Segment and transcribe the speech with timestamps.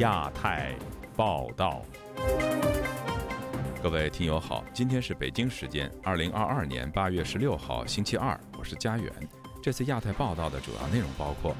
[0.00, 0.74] 亚太
[1.14, 1.82] 报道。
[3.82, 9.12] 各位听友好，今天是北京时间二零二二年八月十六号星期二，我是佳远。
[9.62, 11.54] 这次亚太报道的主要内容包括：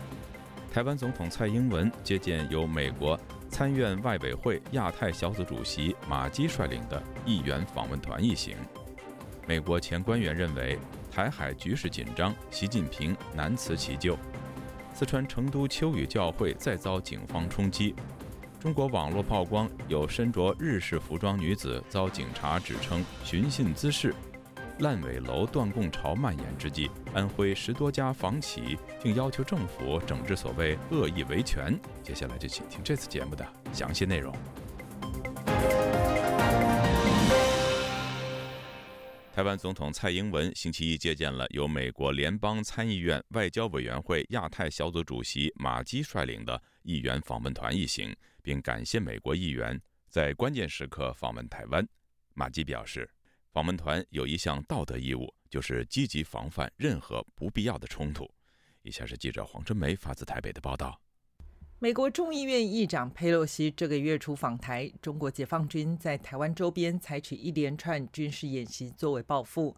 [0.73, 3.19] 台湾总统蔡英文接见由美国
[3.51, 8.57] 参院外委会亚太小组主席马基率领的议员访问团一行；
[9.47, 10.79] 美国前官员认为
[11.13, 14.15] 台海局势紧张，习近平难辞其咎；
[14.95, 17.95] 四川成都秋雨教会再遭警方冲击。
[18.61, 24.15] 中国网络曝光有身着日式服装女子遭警察指称寻衅滋事，
[24.81, 31.75] 烂尾楼断供潮蔓延之际，安徽十多家房企竟要求政府整治所谓恶意维权。
[32.03, 34.31] 接下来就请听这次节目的详细内容。
[39.33, 48.15] 台湾总统蔡英文星期一接见了由美国联邦参议院外交委员会亚太小组主席马基率领的议员访问团一行。
[48.43, 51.87] 并感谢美国议员在关键时刻访问台湾。
[52.35, 53.09] 马基表示，
[53.53, 58.29] 访问团有一项道德义务，就是积极防范任何不必要的冲突。
[58.83, 61.01] 以下是记者黄春梅发自台北的报道：
[61.79, 69.77] 美国众议院议长佩洛西这个月初访台，中国解放军在台湾周边采取一连串军事演习作为报复。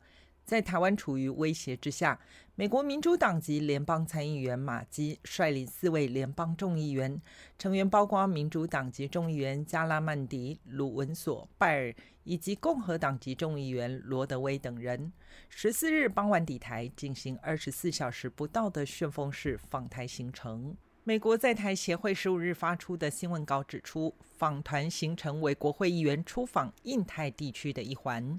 [0.53, 2.21] 在台湾处于威胁之下，
[2.57, 7.19] 美国民主党籍联邦参议员马基率领四位联邦众议员，
[7.59, 15.11] 成员包括民主党籍众议员加拉曼迪、鲁文索、拜尔以及共和党籍众议员罗德威等人，
[15.49, 20.77] 十四日傍晚抵台，进行二十四小时不到的旋风式访台行程。
[21.05, 28.39] 美国在台协会十五日发出的新闻稿指出，访团行程为国会议员出访印太地区的一环。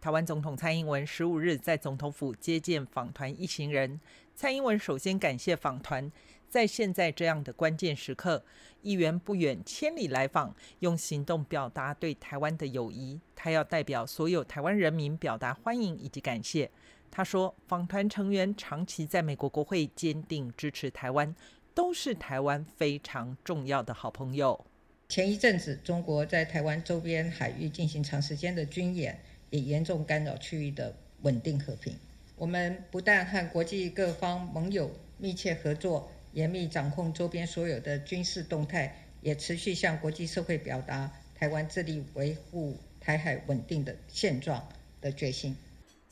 [0.00, 4.00] 台湾总统蔡英文十五日在总统府接见访团一行人。
[4.34, 6.10] 蔡英文首先感谢访团，
[6.48, 8.42] 在现在这样的关键时刻，
[8.80, 13.20] 议员不远千里来访，用行动表达对台湾的友谊。
[13.36, 16.70] 他要代表所有台湾人民表达欢迎以及感谢。
[17.10, 21.36] 他说，访团成员长期在美国国会坚定支持台湾，
[21.74, 24.64] 都是台湾非常重要的好朋友。
[25.10, 29.20] 前一阵子，中国在台湾周边海域进行长时间的军演。
[29.50, 31.94] 也严重干扰区域的稳定和平。
[32.36, 44.66] 我们不但和国际各方盟友密切合作，严密掌控周边所有的军事动态，也持续向国际社会表达台湾致力维护台海稳定的现状
[45.00, 45.54] 的决心。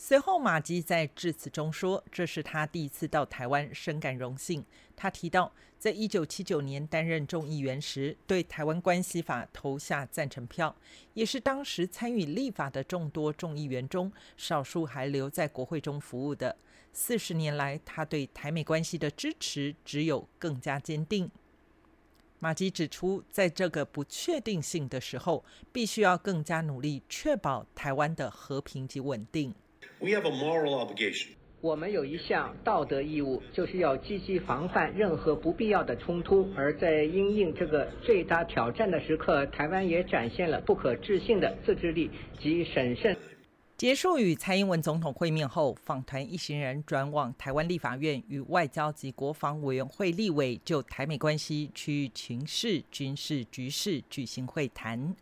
[0.00, 4.64] 随后，马基在致辞中说：“这是他第一次到台湾，深感荣幸。”
[4.94, 10.75] 他提到，在一九七九年担任众议员时，对《台湾关系法》投下赞成票，
[11.14, 16.56] 也是当时参与立法的众多众议员中少数还留在国会中服务的。
[16.92, 21.28] 四十年来，他对台美关系的支持只有更加坚定。
[22.38, 29.53] 马基指出，在这个不确定性的时候，必须要更加努力，确保台湾的和平及稳定。
[30.00, 31.31] We have a moral obligation.
[31.60, 36.48] 我们有一项道德义务，就是要积极防范任何不必要的冲突。
[36.54, 42.08] 而在应应这个最大挑战的时刻，台湾也展现了不可置信的自制力
[42.41, 43.16] 及审慎。
[43.76, 55.16] 结束与蔡英文总统会面后，访团一行人转往台湾立法院，与外交及国防委员会立委就台美关系、区域情势、军事局势举行会谈。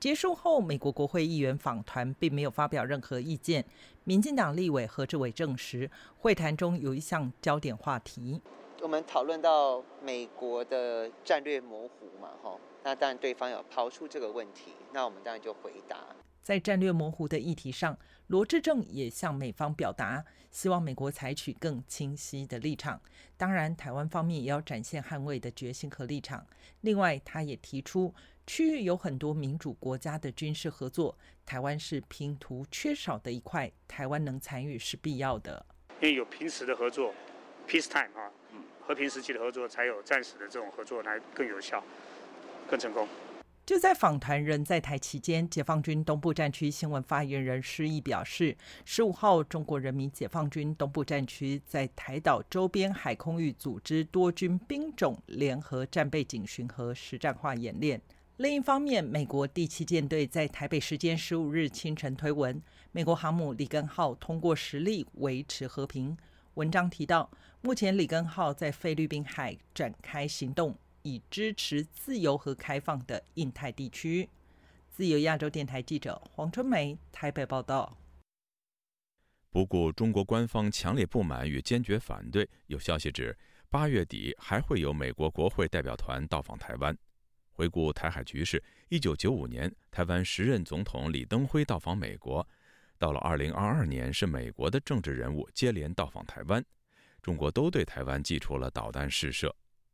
[0.00, 3.64] 结束后，美国国会议员访团并没有发表任何意见。
[4.04, 8.40] 民进党立委何志伟证实，会谈中有一项焦点话题，
[8.80, 15.98] 我们讨论到美国的战略模糊嘛，哈，那当然对方有抛出这个问题，那我们当然就回答。
[16.44, 17.98] 在战略模糊的议题上，
[18.28, 23.00] 罗志正也向美方表达，希望美国采取更清晰的立场。
[23.36, 26.46] 当然，台湾方面也要展现捍卫的决心和立场。
[26.82, 28.14] 另外，他也提出。
[28.48, 31.14] 区域有很多民主国家的军事合作，
[31.44, 35.66] 台湾是拼图缺少的一块，台湾能参与是必要的。
[36.00, 37.12] 因为有平时的合作
[37.68, 38.32] ，peace time 啊，
[38.80, 41.84] 和平时期的合作才有战时的这种合作来更有效、
[42.66, 43.06] 更成功。
[43.66, 48.56] 就在访团人在台期间，解放军东部战区新闻发言人施毅表示，
[48.86, 58.00] 十五号中国人民解放军东部战区在台岛周边海空域组织多军兵种联合战备警巡和实战化演练。
[58.38, 62.62] 另一方面，美国第七舰队在台北时间十五日清晨推文，
[62.92, 66.16] 美国航母里根号通过实力维持和平。
[66.54, 67.28] 文章提到，
[67.60, 74.28] 目前里根号在菲律宾海展开行动，以支持自由和开放的印太地区。
[74.88, 77.98] 自由亚洲电台记者黄春梅台北报道。
[79.50, 83.36] 不顾中国官方强烈不满与坚决反对，有消息指，
[83.68, 86.96] 八月底还会有美国国会代表团到访台湾。
[87.58, 92.40] 回顾台海局势，一九九五年，台湾时任总统李登辉到访美国；
[92.96, 96.64] 到了二零二二年，是美国的政治人物接连到访台湾，
[97.20, 99.52] 中国都对台湾寄出了导弹试射。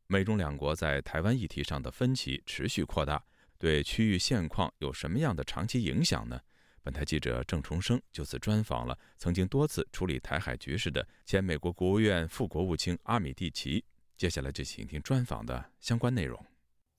[0.08, 3.24] 美中两国在台湾议题上的分歧持续扩大，
[3.58, 6.38] 对区域现况有什么样的长期影响呢？
[6.82, 13.82] 本台记者郑重生就此专访了曾经多次处理台海局势的前美国国务院副国务卿阿米蒂奇。
[14.18, 16.38] 接下来就请听专访的相关内容。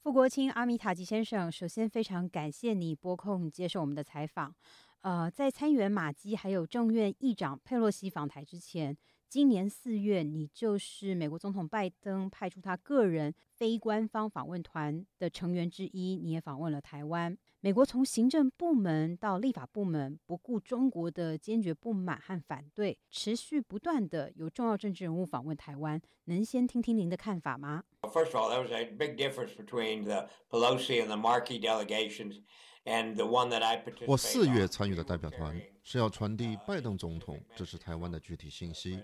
[0.05, 4.53] 傅国清阿米塔吉先生，首先非常感谢你拨空接受我们的采访。
[5.01, 8.95] 呃，在参议员马基还有众院议长佩洛西访台之前。
[9.27, 16.15] 今年四月，你就是美国总统拜登派出他个人非官方访问团的成员之一。
[16.15, 17.37] 你也访问了台湾。
[17.59, 25.99] 美国从行政部门到立法部门，不顾中国的坚决不满和反对，持续不断的有重要政治人物访问台湾。
[26.25, 32.41] 能先听听您的看法吗？First of all, there was a big difference between the Pelosi and the Markey delegations,
[32.85, 34.05] and the one that I participated.
[34.07, 38.99] 我四月参与的代表团是要传递拜登总统支持台湾的具体信息。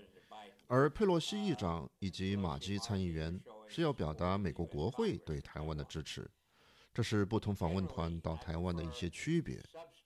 [0.74, 3.38] 而佩洛西议长以及马基参议员
[3.68, 6.26] 是要表达美国国会对台湾的支持，
[6.94, 9.62] 这是不同访问团到台湾的一些区别。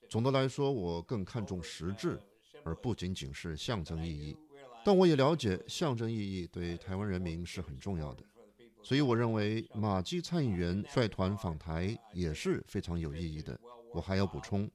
[0.08, 2.20] 总的来说，我更看重实质，
[2.64, 4.36] 而不仅仅是象征意义。
[4.84, 8.24] 但我也了解象征意义对台湾人民是很重要的，
[8.82, 13.56] 所以我认为马基参议员率团访台也是非常有意义的。
[13.92, 14.68] 我还要补充，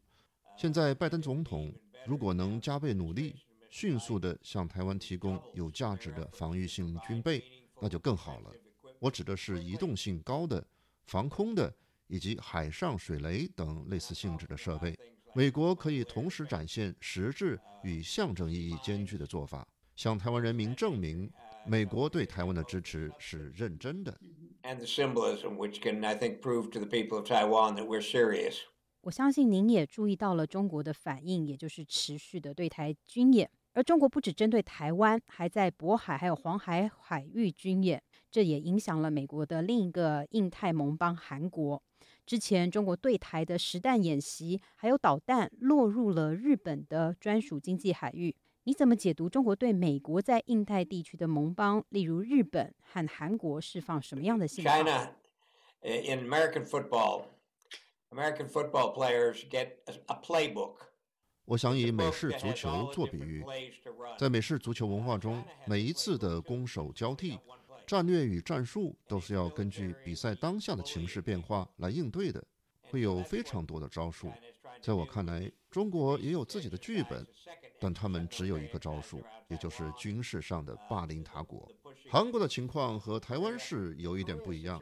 [0.58, 1.70] 现在拜登总统
[2.08, 3.36] 如果能加倍努力。
[3.72, 7.42] 迅速地向台湾提供有价值的防御性军备，
[7.80, 8.52] 那就更好了。
[9.00, 10.64] 我指的是移动性高的、
[11.06, 11.74] 防空的
[12.08, 14.94] 以及海上水雷等类似性质的设备。
[15.34, 19.66] 美国可以同时展现实质与象征意义兼具的做法，
[19.96, 21.32] 向台湾人民证明
[21.66, 24.20] 美国对台湾的支持是认真的。
[29.04, 33.50] 我相信您也注意到了中国的反应，也就是持续的对台军演。
[33.74, 41.82] 而中国不只针对台湾，还在渤海还有黄海海域军演，这也影响了美国的另一个印太盟邦韩国。
[42.26, 48.36] 之前中国对台的实弹演习，还有导弹落入了日本的专属经济海域。
[48.64, 55.16] 你怎么解读中国对美国在印太地区的盟邦，例如日本和韩国释放什么样的信号？China
[55.82, 57.24] in American football,
[58.12, 60.91] American football players get a playbook.
[61.52, 63.44] 我想以美式足球做比喻，
[64.18, 67.38] 在美式足球文化中，每一次的攻守交替，
[67.86, 72.42] 战略与战术都是要根据比赛当下的情势变化来应对的，
[72.84, 74.32] 会有非常多的招数。
[74.82, 77.28] 在我看来，中国也有自己的剧本，
[77.82, 81.70] 但他们只有一个招数，也就是军事上的霸凌他国。
[82.10, 84.82] 韩国的情况和台湾是有一点不一样，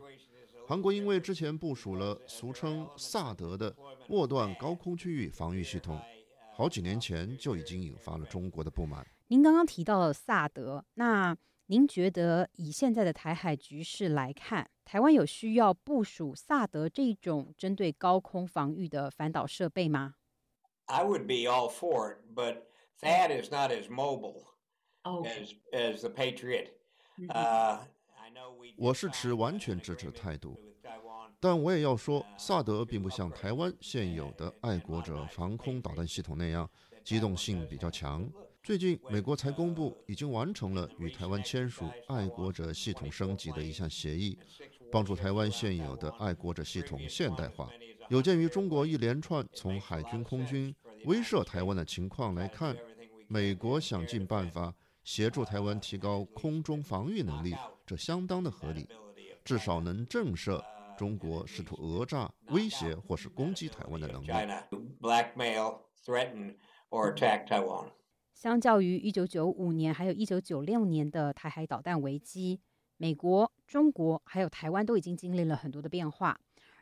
[0.68, 3.76] 韩国因为之前部署了俗称萨德的
[4.08, 6.00] 末段高空区域防御系统。
[6.60, 9.08] 好几年前就已经引发了中国的不满。
[9.28, 11.34] 您刚刚提到了萨德，那
[11.68, 20.16] 您觉得以现在的台海局势来看，台湾有需要部署萨德这种针对高空防御的反导设备吗
[20.88, 22.64] ？I would be all for it, but
[23.00, 24.44] that is not as mobile
[25.04, 26.72] as as the Patriot.
[27.30, 27.78] Uh,
[28.18, 28.74] I know we.
[28.78, 30.60] 我是持完全支持的态度。
[31.42, 36.70] 但我也要说，萨德并不像台湾现有的爱国者防空导弹系统那样
[37.04, 38.30] 机动性比较强。
[38.62, 44.38] 最近，美国才公布已经完成了与台湾签署爱国者系统升级的一项协议，
[44.92, 47.70] 帮助台湾现有的爱国者系统现代化。
[48.10, 52.76] 有鉴于中国一连串从海军、空军威慑台湾的情况来看，
[53.28, 54.74] 美国想尽办法
[55.06, 57.56] 协助台湾提高空中防御能力，
[57.86, 58.86] 这相当的合理，
[59.46, 60.62] 至少能震慑。
[61.00, 64.28] 中国试图讹诈、威胁或是攻击台湾的能力。
[68.34, 72.60] 相较于一九九五年还有一九九六年的台海导弹危机，
[72.98, 76.38] 美国、中国还有台湾都已经经历了很多的变化。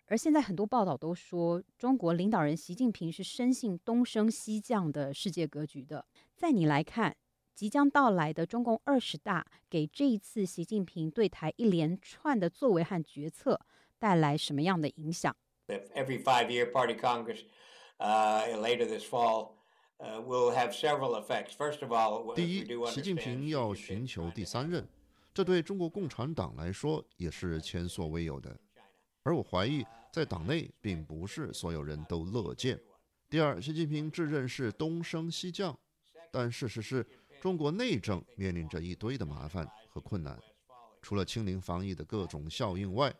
[0.07, 6.03] 而现在很多报道都说，中国领导人习近平是深信东升西降的世界格局的。
[6.36, 7.15] 在你来看，
[7.53, 13.62] 即将到来的中共二十大，给这一次习近平对台一连串的作为和决策。
[14.00, 15.36] 带来什么样的影响
[15.68, 17.42] ？Every five-year Party Congress,
[17.98, 19.56] uh, later this fall,
[20.00, 21.51] uh, will have several effects.
[21.58, 24.88] First of all, 第一，习近平要寻求第三任，
[25.34, 28.58] 这对中国共产党来说也是前所未有的。
[29.24, 32.80] 而我怀疑，在党内并不是所有人都乐见。
[33.30, 35.77] 第二，习近平自认是东升西降，
[36.32, 37.06] 但事实是
[37.42, 40.39] 中国内政面临着一堆的麻烦和困难。
[41.01, 43.13] 除了清零防疫的各种效应外，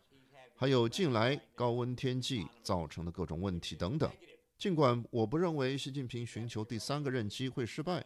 [0.60, 4.10] 还有近来高温天气造成的各种问题等等。
[4.58, 8.04] 尽管我不认为习近平寻求第三个任期会失败，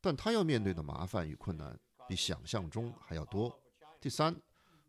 [0.00, 1.76] 但他要面对的麻烦与困难
[2.08, 3.52] 比想象中还要多。
[4.00, 4.32] 第三，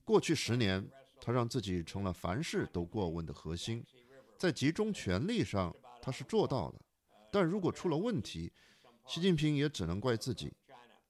[0.06, 0.88] 过去十年，
[1.20, 3.84] 他让自己成了凡事都过问的核心，
[4.38, 6.76] 在集中权力上他是做到了，
[7.32, 8.54] 但如果出了问题，
[9.08, 10.54] 习近平也只能怪自己，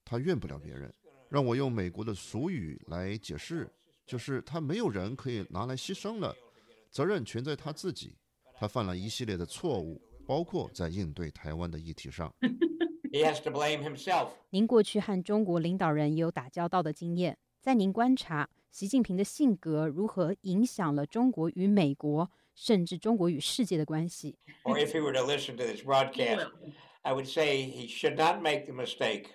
[0.02, 0.90] 他怨不了别人。
[1.28, 3.70] 让我用美国的俗语来解释，
[4.05, 6.35] 就是他没有人可以拿来牺牲了，
[6.91, 8.17] 责任全在他自己。
[8.55, 12.33] 他犯了一系列的错误，包括在应对台湾的议题上。
[13.11, 14.31] He has to blame himself。
[14.49, 24.37] 您过去和中国领导人也有打交道的经验，在您观察，习近平的性格如何影响了中国与美国，甚至中国与世界的关系？
[24.63, 26.51] Or if he were to listen to this broadcast,
[27.03, 29.27] I would say he should not make the mistake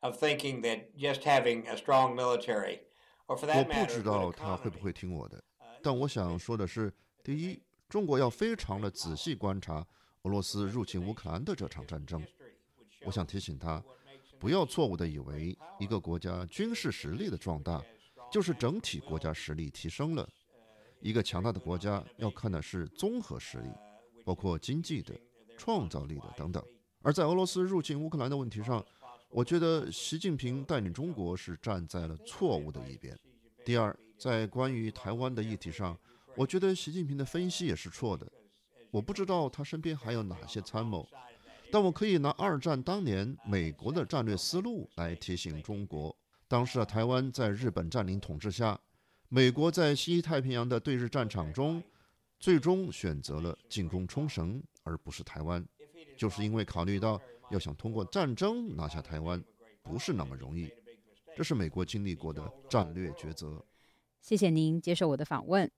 [0.00, 2.80] of thinking that just having a strong military,
[3.27, 5.43] 我不知道他会不会听我的，
[5.81, 7.61] 但我想说的是，第一。
[7.89, 9.85] 中国要非常的仔细观察
[10.23, 12.25] 俄罗斯入侵乌克兰的这场战争。
[13.05, 13.83] 我想提醒他，
[14.39, 17.83] 不要错误的以为一个国家军事实力的壮大，
[18.31, 20.27] 就是整体国家实力提升了。
[21.01, 23.69] 一个强大的国家要看的是综合实力，
[24.25, 25.13] 包括经济的、
[25.55, 26.63] 创造力的等等。
[27.03, 28.83] 而在俄罗斯入侵乌克兰的问题上，
[29.33, 33.17] 我觉得习近平带领中国是站在了错误的一边。
[33.65, 35.97] 第二，在关于台湾的议题上。
[36.35, 38.31] 我觉得习近平的分析也是错的。
[38.91, 41.07] 我不知道他身边还有哪些参谋，
[41.71, 46.15] 但我可以拿二战当年美国的战略思路来提醒中国：
[46.47, 48.79] 当时的台湾在日本占领统治下，
[49.29, 51.83] 美国在西太平洋的对日战场中，
[52.39, 55.63] 最终选择了进攻冲绳而不是台湾，
[56.17, 59.43] 就是因为考虑到要想通过战争拿下台湾
[59.81, 60.71] 不是那么容易，
[61.35, 63.63] 这是美国经历过的战略抉择。
[64.21, 65.69] 谢谢您接受我的访问。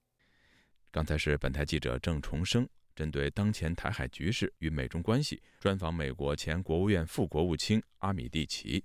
[0.92, 8.84] 刚才是本台记者郑重生针对当前台海局势与美中关系专访美国前国务院副国务卿阿米蒂奇。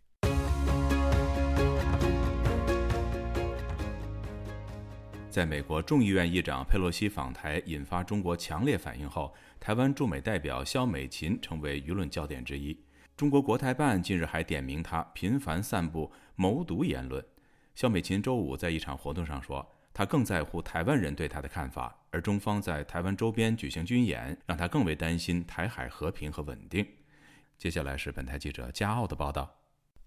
[5.31, 12.77] 在美国众议院议长佩洛西访台引发中国强烈反应后，台湾驻美代表肖美琴成为舆论焦点之一。
[13.17, 17.25] 中国国台办近日还点名他频繁散布谋独言论。
[17.75, 19.77] 肖美琴周五在一场活动上说。
[19.93, 26.87] 他更在乎台湾人对他的看法，而中方在台湾周边举行军演，让他更为担心台海和平和稳定。
[27.59, 29.59] 接下来是本台记者加奥的报道：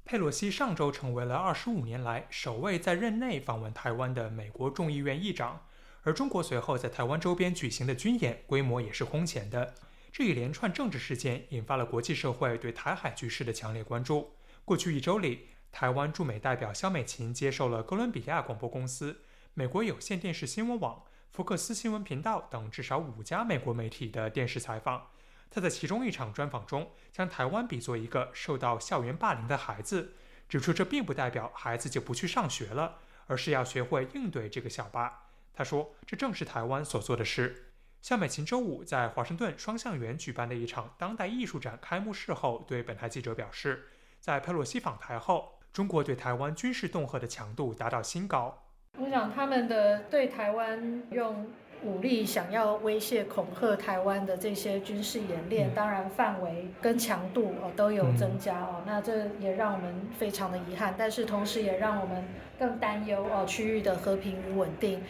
[0.06, 5.62] 佩洛西上周成为了二十五年来首位在任内访问台湾的美国众议院议长，
[6.04, 9.74] 而中国随后在台湾周边举行的军演规模也是空前的。
[10.12, 14.36] 这一连串政治事件引发了国际社会对台海局势的强烈关注。
[14.64, 19.22] 过去一周里，台湾驻美代表肖美琴接受了哥伦比亚广播公司。
[19.56, 25.08] 美国有线电视新闻网、福克斯新闻频道等至少五家美国媒体的电视采访，
[25.50, 30.14] 他在其中一场专访中，将台湾比作一个受到校园霸凌的孩子，
[30.48, 35.23] 指出这并不代表孩子就不去上学了，而是要学会应对这个校霸。
[35.54, 37.70] 他说，这正是台湾所做的事。
[38.02, 43.84] 夏美琴周五在华盛顿双向园举办的一场当代艺术展开幕式后，对本台记者表示，
[44.20, 48.64] 在佩洛西访台后，中国对台湾军事恫吓的强度达到新高。
[48.98, 51.50] 我想他们的对台湾用
[51.84, 62.24] 武力想要威胁恐吓台湾的这些军事演练，当然范围跟强度哦都有增加哦，那这也让我们非常的遗憾，但是同时也让我们
[62.60, 65.02] 更担忧哦区域的和平与稳定。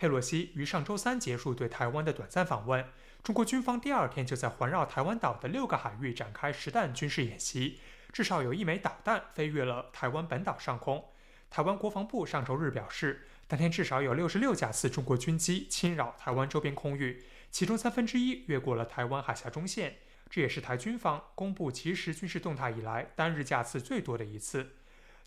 [0.00, 2.82] 佩洛西于上周三结束对台湾的短暂访问，
[3.22, 7.78] 中国军方第二天就在环绕台湾岛的六个海域展开实弹军事演习，
[8.10, 11.04] 至少有一枚导弹飞越了台湾本岛上空。
[11.50, 19.98] 台湾国防部上周日表示，当天至少有六十六架次中国军机侵扰台湾周边空域，其中三分之一越过了台湾海峡中线。
[20.30, 24.76] 这也是台军方公布即时军事动态以来单日架次最多的一次。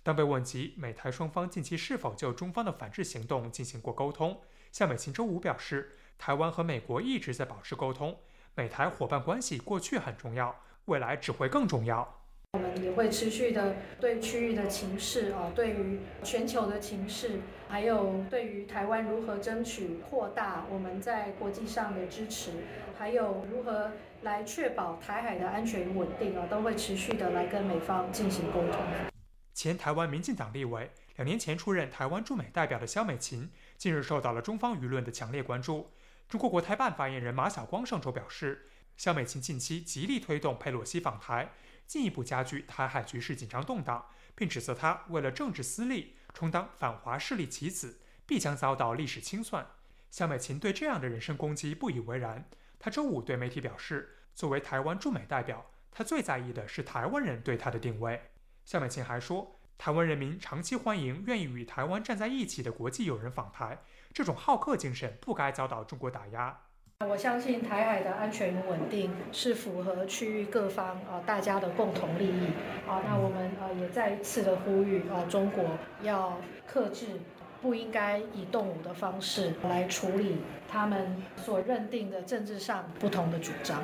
[0.04, 8.18] 当被问及美台双方近期是否就中方的反制行动进行过沟通，向美琴周五表示，台湾和美国一直在保持沟通，
[8.54, 10.54] 美台伙伴关系过去很重要，
[10.86, 12.20] 未来只会更重要。
[12.52, 22.52] 我们也会持续的对区域的情势啊，对于全球的情势，还有对于台湾如何争取扩大我们在国际上的支持，
[23.00, 23.94] 还有如何
[24.24, 29.13] 来确保台海的安全与稳定啊，都会持续的来跟美方进行沟通。
[29.54, 35.92] 前台湾民进党立委，两年前出任台湾驻美代表的肖美琴，近日受到了中方舆论的强烈关注。
[36.28, 38.68] 中国国台办发言人马晓光上周表示，
[38.98, 41.52] 肖美琴近期极力推动佩洛西访台。
[41.86, 49.68] 进一步加剧台海局势紧张动荡，并指责他为了政治私利充当反华势力棋子，必将遭到历史清算。
[50.10, 52.50] 肖美琴对这样的人身攻击不以为然。
[52.80, 58.22] 她周五对媒体表示，作为台湾驻美代表，她最在意的是台湾人对她的定位。
[58.66, 63.78] 肖美琴还说，台湾人民长期欢迎愿意与台湾站在一起的国际友人访台，
[64.14, 66.58] 这种好客精神不该遭到中国打压。
[67.06, 72.48] 我相信台海的安全与稳定是符合区域各方啊大家的共同利益
[72.88, 73.04] 啊。
[73.06, 75.66] 那我们呃也再一次的呼吁啊，中国
[76.02, 77.20] 要克制，
[77.62, 80.38] 不应该以动武的方式来处理
[80.70, 83.84] 他们所认定的政治上不同的主张。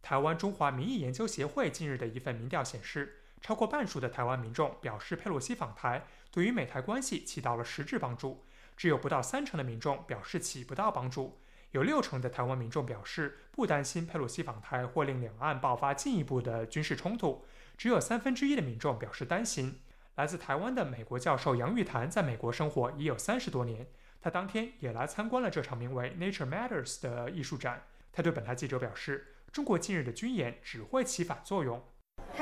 [0.00, 8.44] 台湾中华民意研究协会近日的一份民调显示，超过半数的台湾民众表示佩洛西访台对于美台关系起到了实质帮助，
[8.76, 11.40] 只有不到三成的民众表示起不到帮助。
[11.72, 17.44] 有六成的台湾民众表示不担心佩洛西访台或令两岸爆发进一步的军事冲突，
[17.76, 19.80] 只有三分之一的民众表示担心。
[20.14, 23.86] 来自台湾的美国教授杨玉潭在美国生活已有三十多年，
[24.20, 27.82] 他当天也来参观了这场名为 Nature Matters 的艺术展。
[28.12, 31.82] 他对本台记者表示，中国近日的军演只会起反作用。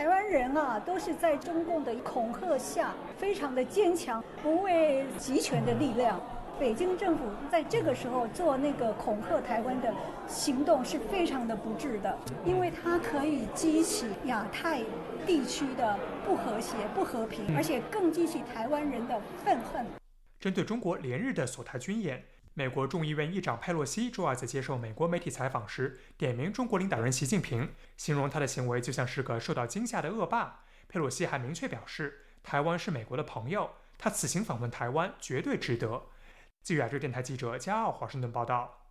[0.00, 6.18] 台湾人啊，都是在中共的恐吓下，非常的坚强，不畏集权的力量。
[6.58, 9.92] 北京政府在这个时候做那个恐吓台湾的
[10.26, 14.80] 行动是非常的不智的，因为它可以激起亚太
[15.26, 19.84] 地区的不和谐、不和平，而且更激起台湾人的愤恨。
[20.38, 22.24] 针对中国连日的锁台军演，
[22.61, 30.67] 美国众议院议长佩洛西周二在接受美国媒体采访时，点名中国领导人习近平，形容他的行为就像是个受到惊吓的恶霸。
[30.87, 36.02] 佩洛西还明确表示，台湾是美国的朋友，他此行访问台湾绝对值得。
[36.62, 38.90] 据亚洲电台记者加奥华盛顿报道，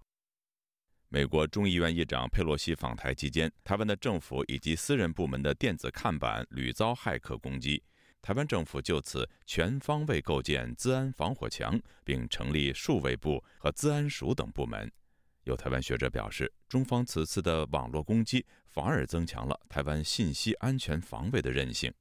[1.10, 7.84] 美国众议院议长佩洛西访台期间，台湾的政府以及私人部门的电子看板屡遭骇客攻击。
[8.22, 14.92] 台湾政府就此全方位构建资安防火墙，并成立数位部和资安署等部门。
[15.46, 21.92] 有台湾学者表示，中方此次的网络攻击反而增强了台湾信息安全防卫的韧性。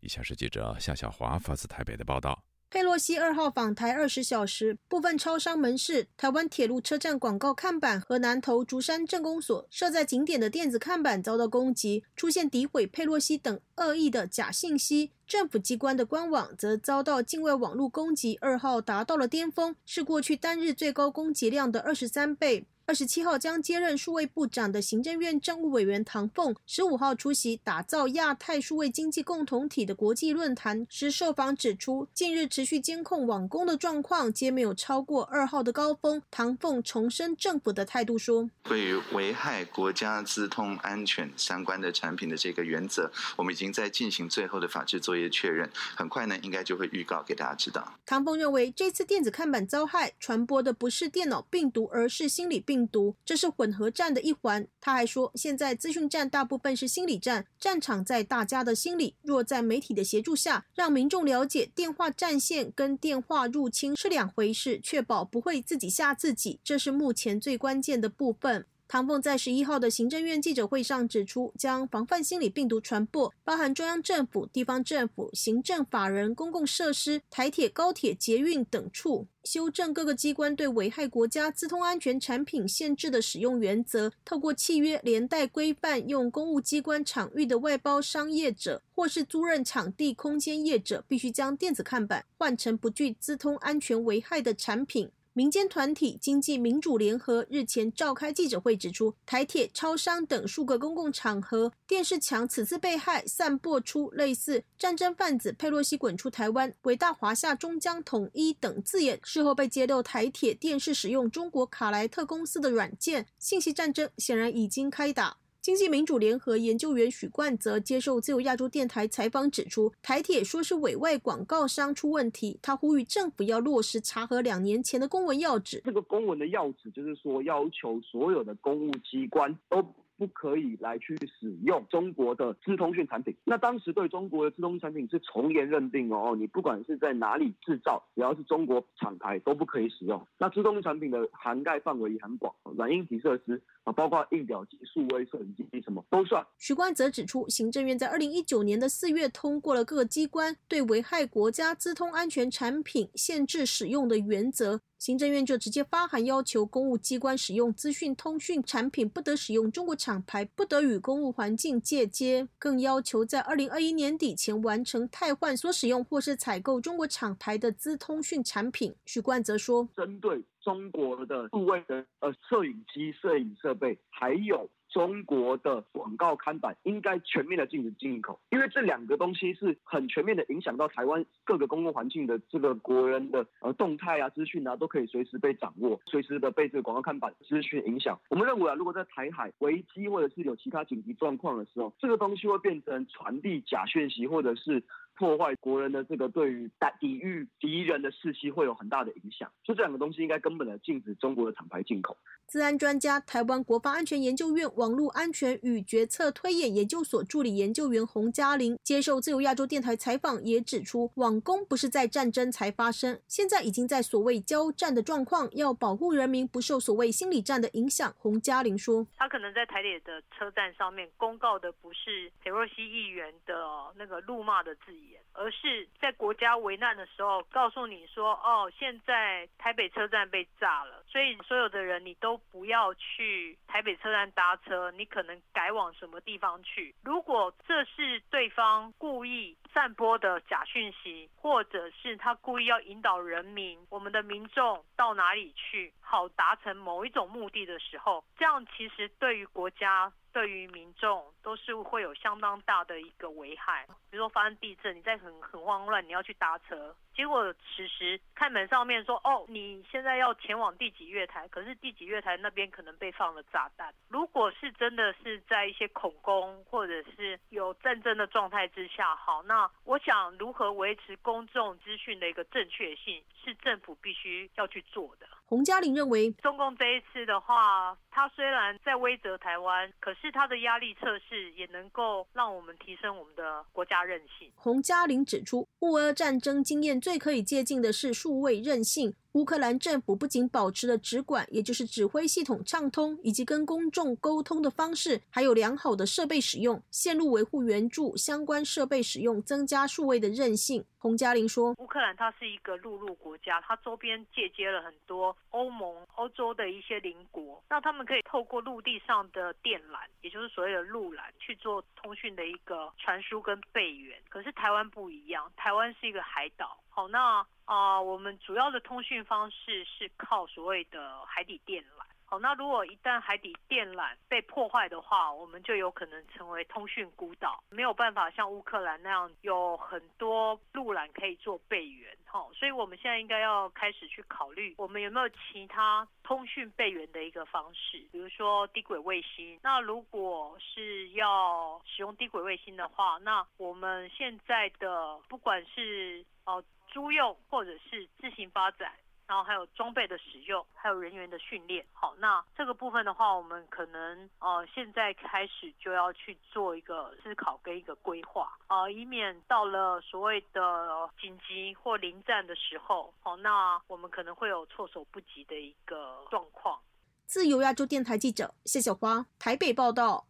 [0.00, 2.42] 以下是记者夏小华发自台北的报道。
[2.76, 15.10] 佩洛西二号访台二十小时，部分超商门市、台湾铁路车站广告看板和南投竹山镇公所设在景点的电子看板遭到攻击，出现诋毁佩洛西等恶意的假信息。
[15.26, 22.66] 政府机关的官网则遭到境外网络攻击，二号达到了巅峰，是过去单日最高攻击量的二十三倍。
[22.88, 36.22] 二十七号将接任数位部长的行政院政务委员唐凤，十五号出席打造亚太数位经济共同体的国际论坛时受访指出，近日持续监控网工的状况皆没有超过二号的高峰。
[36.30, 47.94] 唐凤重申政府的态度说，对于危害国家资通安全相关的产品的这个原则，我们已经在进行最后的法制作业确认，很快呢应该就会预告给大家知道。
[48.06, 52.75] 唐凤认为，这次电子看板遭害，传播的不是电脑病毒，而是心理病。
[52.76, 54.68] 病毒，这是混合战的一环。
[54.82, 59.14] 他还说，现在资讯战大部分是心理战，战场在大家的心里。
[59.22, 68.66] 若在媒体的协助下，让民众了解电话战线跟电话入侵是两回事，确保不会自己吓自己，这是目前最关键的部分。
[68.88, 95.10] 唐凤在十一号的行政院记者会上指出，将防范心理病毒传播，包含中央政府、地方政府、行政法人、公共设施、台铁、高铁、捷运等处，修正各个机关对危害国家资通安全产品限制的使用原则，透过契约连带规范，用公务机关场域的外包商业者或是租赁场地空间业者，必须将电子看板换成不具资通安全危害的产品。
[95.36, 109.20] 民间团体经济民主联合日前召开记者会，指出台铁、超商等数个公共场合电视墙此次被害，散播出类似“战争贩子佩洛西滚出台湾，伟大华夏终将统一”等字眼。
[109.22, 115.36] 事后被揭露台铁电视使用中国卡莱特公司的软件，信息战争显然已经开打。
[115.66, 125.82] 经济民主联合研究员许冠泽接受自由亚洲电台采访指出，台铁说是委外广告商出问题，他呼吁政府要落实查核两年前的公文要旨。
[125.84, 129.84] 这个公文的要旨就是说，要求所有的公务机关都。
[130.16, 133.36] 不可以来去使用中国的资通讯产品。
[133.44, 140.26] 那当时对中国的资通讯产品是从严认定哦，你不管是在哪里制造，只要是中国厂牌都不可以使用。
[140.38, 146.44] 那资通讯产品的涵盖范围也很广，软硬体设施啊，包括印表机、数位摄影机什么都算。
[146.58, 168.94] 徐冠则指出，行政院在二零一九年的四月通过了各个机关对危害国家资通安全产品限制使用的原则，行政院就直接发函要求公务机关使用资讯通讯产品不得使用中国厂牌，不得与公务环境借接，更要求在二零二一年底前完成汰换所使用或是采购中国厂牌的资通讯产品。
[169.04, 174.68] 许冠泽说，针对中国的部位的呃摄影机、摄影设备，还有。
[174.88, 188.18] 中国的广告看板应该全面的禁止进口，因为这两个东西是很全面的影响到台湾各个公共环境的这个国人的呃动态啊、资讯啊，都可以随时被掌握，随时的被这个广告看板资讯影响。
[188.30, 194.82] 我们认为啊，如果在台海危机或者是有其他紧急状况的时候，这个东西会变成传递假讯息，或者是。
[195.16, 202.16] 破坏国人的这个对于抵抵御敌人的士气会有很大的影响，就这两个东西应该根本的禁止中国的厂牌进口。
[202.46, 218.14] 治安专家、台湾国防安全研究院网络安全与决策推演研究所助理研究员洪嘉玲接受自由亚洲电台采访，也指出，网攻不是在战争才发生，现在已经在所谓交战的状况，要保护人民不受所谓心理战的影响。
[218.18, 223.54] 洪嘉玲说，他可能在台铁的车站上面公告的不是裴若曦议员的
[223.96, 225.05] 那个怒骂的字眼。
[225.32, 250.10] 而是在国家危难的时候，告诉你说：“哦，现在台北车站被炸了，所以所有的人你都不要去台北车站搭车，你可能改往什么地方去。”如果这是对方故意散播的假讯息，或者是他故意要引导人民、我们的民众到哪里去，好达成某一种目的的时候，这样其实对于国家。
[250.36, 256.94] 对于民众都是会有相当大的一个危害，比如说发生地震，你在很很慌乱，你要去搭车。
[257.14, 263.94] 结果此时看门上面说，哦，你现在要前往第几月台，可是第几月台那边可能被放了炸弹。
[264.10, 275.26] 如果是真的是在一些恐攻或者是有战争的状态之下，好，那我想如何维持公众资讯的一个正确性，是政府必须要去做的。
[275.46, 284.50] 洪嘉玲认为，中共这一次的话，他虽然在威责台湾，可是他的压力测试也能够让我们提升我们的国家韧性。
[284.56, 286.98] 洪嘉玲指出，乌俄战争经验。
[286.98, 289.14] 最可以借鉴的是数位韧性。
[289.32, 300.82] 乌克兰政府不仅保持了直管，也就是指挥系统畅通，以及跟公众沟通的方式，还有良好的设备使用、线路维护援助、相关设备使用，增加数位的韧性。
[300.96, 314.18] 洪嘉玲说：“乌克兰它是一个陆路国家，它周边借接了很多欧盟、欧洲的一些邻国，那他们可以透过陆地上的电缆，也就是所谓的陆缆，去做通讯的一个传输跟备援。
[314.30, 316.78] 可是台湾不一样，台湾是一个海岛。
[316.88, 321.95] 好，那。”啊，我们主要的通讯方式是靠所谓的海底电缆。
[322.28, 332.16] 好，那如果一旦海底电缆被破坏的话，我们就有可能成为通讯孤岛，没有办法像乌克兰那样有很多路缆可以做备援。
[332.24, 339.60] 好，所以我们现在应该要开始去考虑，我们有没有其他通讯备援的一个方式，比如说低轨卫星。
[339.62, 346.62] 那如果是要使用低轨卫星的话，那我们现在的不管是哦。
[346.88, 348.94] 租用或者是自行发展，
[349.28, 351.84] 然后还有装备的使用，还有人员的训练。
[351.92, 366.78] 好，那这个部分的话，我们可能呃现在开始就要去做一个思考跟一个规划啊，以免到了所谓的紧急或临战的时候，好，那我们可能会有措手不及的一个状况。
[367.26, 370.26] 自由亚洲电台记者谢小花台北报道。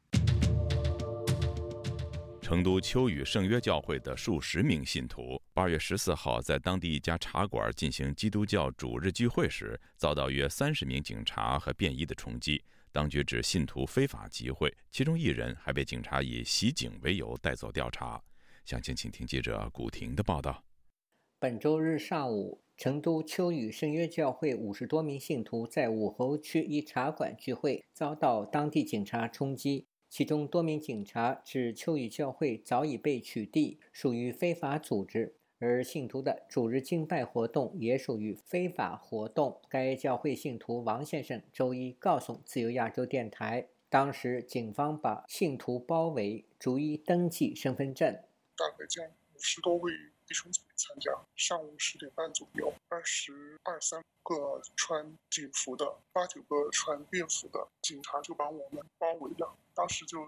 [2.41, 12.63] 成都秋雨圣约教会的数十名信徒，八月十四号在当地一家茶馆进行基督教主日聚会时，遭到约三十名警察和便衣的冲击。
[12.93, 18.23] 当局指信徒非法集会，其中一人还被警察以袭警为由带走调查。
[18.67, 20.63] 详情，请听记者古婷的报道。
[21.39, 29.87] 本周日上午，成都秋雨圣约教会五十多名信徒在武侯区一茶馆聚会，遭到当地警察冲击。
[30.11, 39.61] 其中多名警察指秋雨教会早已被取缔，属于非法组织，而信徒的主日敬拜活动也属于非法活动。
[39.69, 48.13] 该教会信徒王先生周一告诉自由亚洲电台，当时警方把信徒包围，逐一登记身份证。
[48.57, 49.93] 大概将五十多位
[50.27, 51.11] 弟兄姊妹参加。
[51.35, 59.57] 上午十点半左右，二十二三个穿警服的，八九个穿便服的警察就把我们包围了。
[59.75, 60.19] 当时就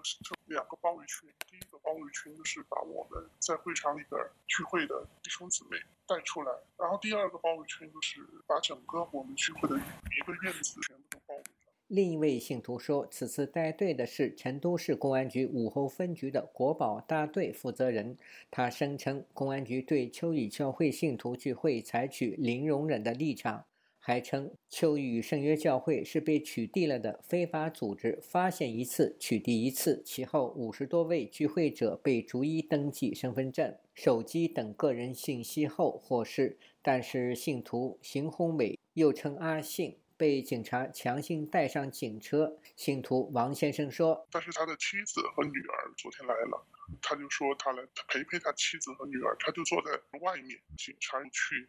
[0.48, 11.42] 两个包围圈，第一个包围圈就是把我们在会场里边聚会的弟兄姊妹带出来，然后第二个包围圈就是把整个我们聚会的一个院子全部都包围。
[11.88, 18.16] 另一位信徒说，此次带队的是成都市公安局武侯分局的国保大队负责人，
[18.50, 23.64] 他声称公安局对秋雨教会信徒聚会采取零容忍的立场。
[24.08, 30.02] 还称秋雨圣约教会是被取缔了的非法组织，发现一次取缔一次。
[30.02, 39.98] 其后五十多位聚会者被逐一登记身份证、手机等个人信息后获释，但是信徒邢宏伟又称阿信。
[40.16, 42.58] 被警察强行带上警车。
[42.74, 46.66] 信徒王先生说：“但是他的妻子和女儿昨天来了，
[47.00, 51.68] 他就说他来陪陪他妻子和女儿，他就坐在外面，警察去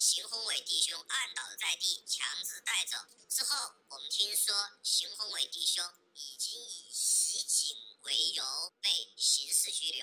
[0.00, 2.96] 邢宏伟弟兄按倒在地，强制带走。
[3.28, 5.84] 之后，我们听说邢宏伟弟兄
[6.14, 8.42] 已经以袭警为由
[8.80, 10.00] 被刑事拘留。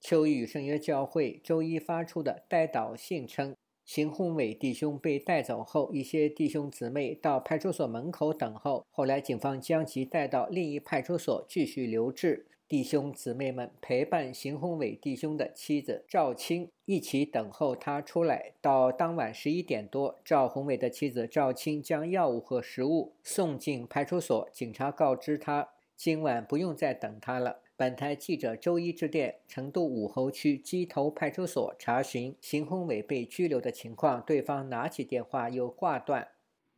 [0.00, 3.54] 秋雨圣约教会周一发出的带导信称，
[3.84, 8.84] 邢宏伟弟兄被带走后，一些弟兄姊妹到派出所门口等候。
[8.90, 12.48] 后来，警方将其带到另一派出所继续留置。
[12.68, 18.54] 弟兄姊妹们陪伴邢宏伟弟兄的妻子赵青一起等候他出来。
[18.62, 27.60] 到当晚十一点多，赵宏伟的妻子赵青将药物和食物送进派出所，警察告知他今晚不用再等他了。
[27.76, 36.28] 本台记者周一致电成都武侯区鸡头派出所查询邢宏伟被拘留的情况，对方拿起电话又挂断。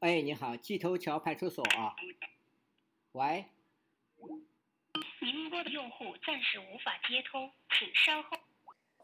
[0.01, 1.95] 哎，你好，鸡头桥派出所啊。
[3.13, 3.45] 喂。
[5.21, 8.37] 您拨的用户暂时无法接通，请稍后。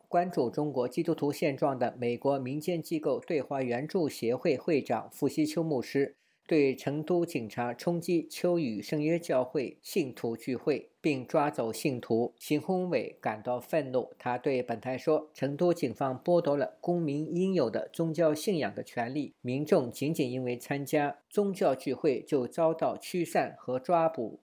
[0.09, 6.17] 关注中国基督徒现状的美国民间机构对华援助协会会长傅西秋牧师。
[6.47, 14.13] 对成都警察冲击秋雨圣约教会信徒聚会并抓走信徒邢宏伟感到愤怒。
[14.19, 24.41] 他对本台说：“成都警方剥夺了公民应有的宗教信仰的权利，民众仅仅因为参加宗教聚会就遭到驱散和抓捕。”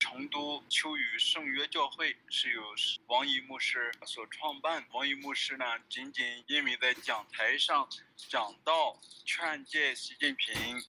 [0.00, 2.74] 成都秋雨圣约教会是由
[3.06, 4.84] 王毅牧师所创办。
[4.92, 7.86] 王毅牧师呢，仅仅因为在讲台上
[8.16, 10.82] 讲到劝诫习近平。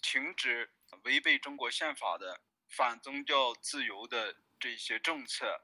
[0.00, 0.70] 停止
[1.04, 5.62] 违背中国宪法的反宗教自由的这些政策，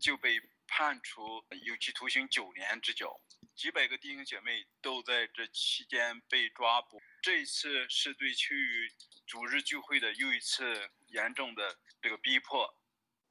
[0.00, 3.20] 就被判处有期徒刑九年之久。
[3.56, 7.02] 几百个弟兄姐妹都在这期间被抓捕。
[7.20, 8.92] 这一次是对秋雨
[9.26, 12.74] 主日聚会的又一次严重的这个逼迫。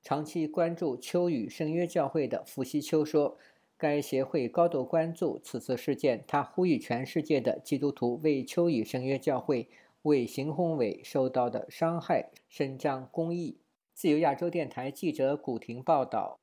[0.01, 3.37] 长期关注秋雨圣约教会的伏羲秋说
[3.77, 9.69] ：“该协会高度关注此次事件，他呼吁全世界的基督徒为秋雨圣约教会。”
[10.01, 13.61] 为邢宏伟受到的伤害伸张公义。
[13.93, 16.41] 自由亚洲电台记者古婷报道。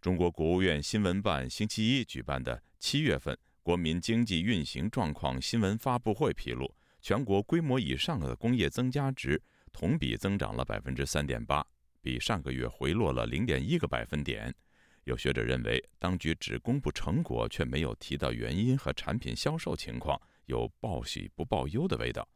[0.00, 9.40] 中国国务院新闻办星期一举办的七月份国民经济运行状况新闻发布会披露，全国规模以上的工业增加值
[9.74, 11.66] 同比增长了百分之三点八，
[12.00, 14.54] 比上个月回落了零点一个百分点。
[15.02, 20.18] 有学者认为，当局只公布成果，却没有提到原因和产品销售情况。
[20.46, 22.26] 有报喜不报忧的味道。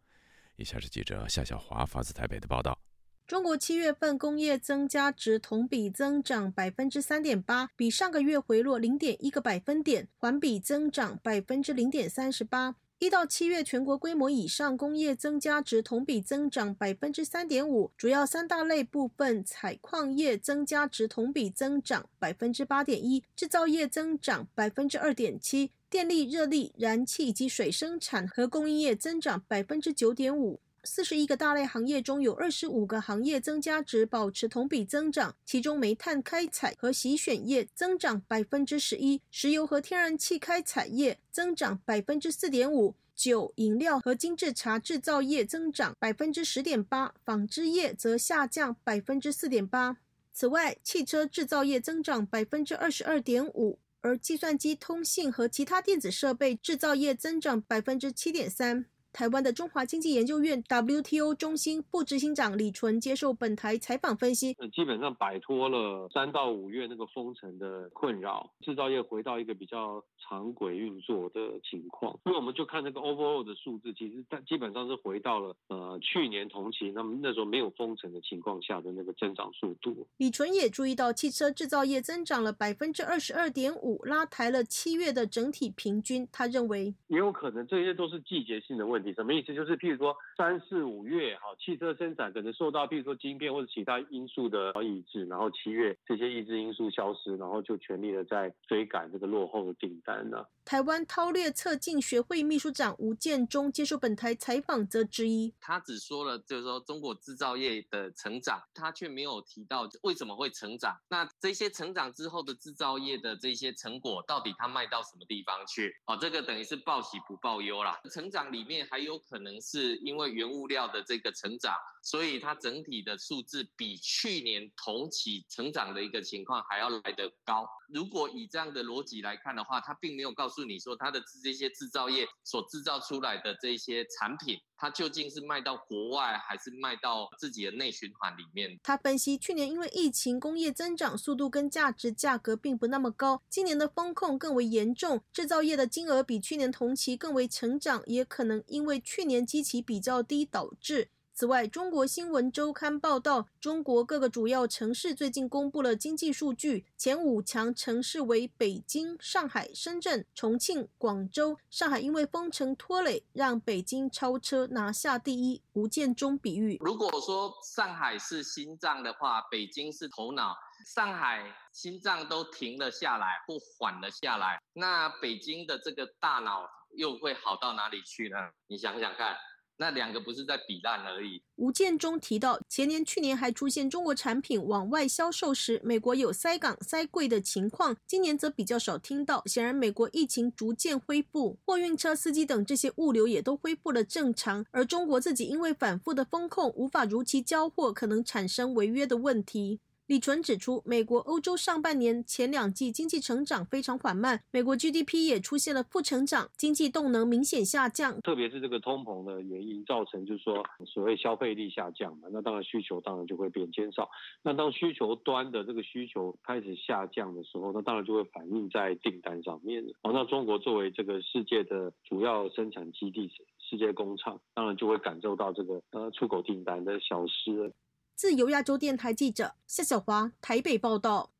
[0.56, 2.78] 以下是记者夏小华发自台北的报道：
[3.26, 12.74] 中国七月份工业增加值同比增长百分之三点八，比上个月回落零点一个百分点，环比增长百分之零点三十八。
[13.00, 25.70] 一到七月全国规模以上工业增加值同比增长百分之三点五，主要三大类部分：采矿业增加值同比增长百分之八点一，制造业增长百分之二点七。
[25.88, 30.60] 电力、热力、燃气以及水生产和供应业增长百分之九点五。
[30.88, 49.98] 四十一个大类行业中有二十五个行业增加值保持同比增长，其中煤炭开采和洗选业增长百分之十一，石油和天然气开采业增长百分之四点五，酒、饮料和精制茶制造业增长百分之十点八，纺织业则下降百分之四点八。
[50.32, 53.78] 此外，汽车制造业增长百分之二十二点五。
[54.00, 58.86] 而计算机、通信和其他电子设备制造业增长百分之七点三。
[59.18, 72.16] 台湾的中华经济研究院 WTO 中心副执行长李纯接受本台采访分析，基本上摆脱了三到五月那个封城的困扰，制造业回到一个比较常轨运作的情况。
[72.26, 80.06] 因为我们就看这个 overall 的数字，其实它基本上是回到了呃去年同期，那么那时候没有封城的情况下的那个增长速度。
[80.18, 86.28] 李纯也注意到，汽车制造业增长了百分之二十二点五，拉抬了七月的整体平均。
[86.30, 89.07] 他认为也有可能这些都是季节性的问题。
[89.08, 89.54] 品，什么意思？
[89.54, 100.44] 就是譬如说三四五月，好，汽车生产可能受到譬如说晶片或者其他因素的抑制，然后七月这些抑制因素消失，然后就全力的在追赶这个落后的订单呢。
[100.64, 110.94] 台湾韬略测进学会秘书长吴建中接受本台采访则之一，他只说了就是说中国制造业的成长，他却没有提到为什么会成长。
[111.08, 115.94] 那这些成长之后的制造业的这些成果，到底他卖到什么地方去？
[116.06, 117.98] 哦，这个等于是报喜不报忧啦。
[118.10, 127.68] 成长里面还有可能是因为原物料的这个成长，所以它整体的数字比去年同期成长的一个情况还要来得高。
[127.88, 138.78] 如果以这样的逻辑来看的话，它并没有告诉你说它的这些制造业所制造出来的这些产品，它究竟是卖到国外还是卖到自己的内循环里面。
[138.84, 151.10] 他分析，去年因为疫情，工业增长速度跟价值价格并不那么高，今年的风控更为严重，制造业的金额比去年同期更为成长，也可能因为去年基期比较低导致。
[151.38, 161.56] 此外，中国新闻周刊报道，中国各个主要城市最近公布了经济数据，前五强城市为北京、上海、深圳、重庆、广州。
[161.70, 165.62] 上海因为封城拖累，让北京超车拿下第一。
[165.74, 170.56] 吴建中比喻，如果说上海是心脏的话，北京是头脑。
[170.92, 178.36] 上海心脏都停了下来或缓了下来，那北京的这个大脑又会好到哪里去呢？
[178.66, 179.36] 你想想看。
[179.78, 181.40] 那两个不是在比烂而已。
[181.56, 189.42] 吴建中提到，前年、去年还出现中国产品往外销售时，美国有塞港、塞柜的情况，今年则比较少听到。
[189.46, 199.80] 显然，美国疫情逐渐恢复，货运车司机等这些物流也都恢复了正常，而中国自己因为反复的风控，无法如期交货，可能产生违约的问题。
[200.08, 208.18] 李纯指出，美国、欧洲上半年前两季经济成长非常缓慢，美国 GDP 也出现了负成长，经济动能明显下降。
[208.22, 214.08] 特别是这个通膨的原因，造成就是说所谓消费力下降嘛，那当然需求当然就会变减少。
[214.42, 219.84] 那当需求端的这个需求开始下降的时候，那当然就会反映在订单上面。
[220.02, 227.70] 哦，那中国作为这个世界的主要生产基地、世界工厂，当然就会感受到这个呃出口订单的消失。
[228.18, 231.30] 自由亚洲电台记者夏小华台北报道。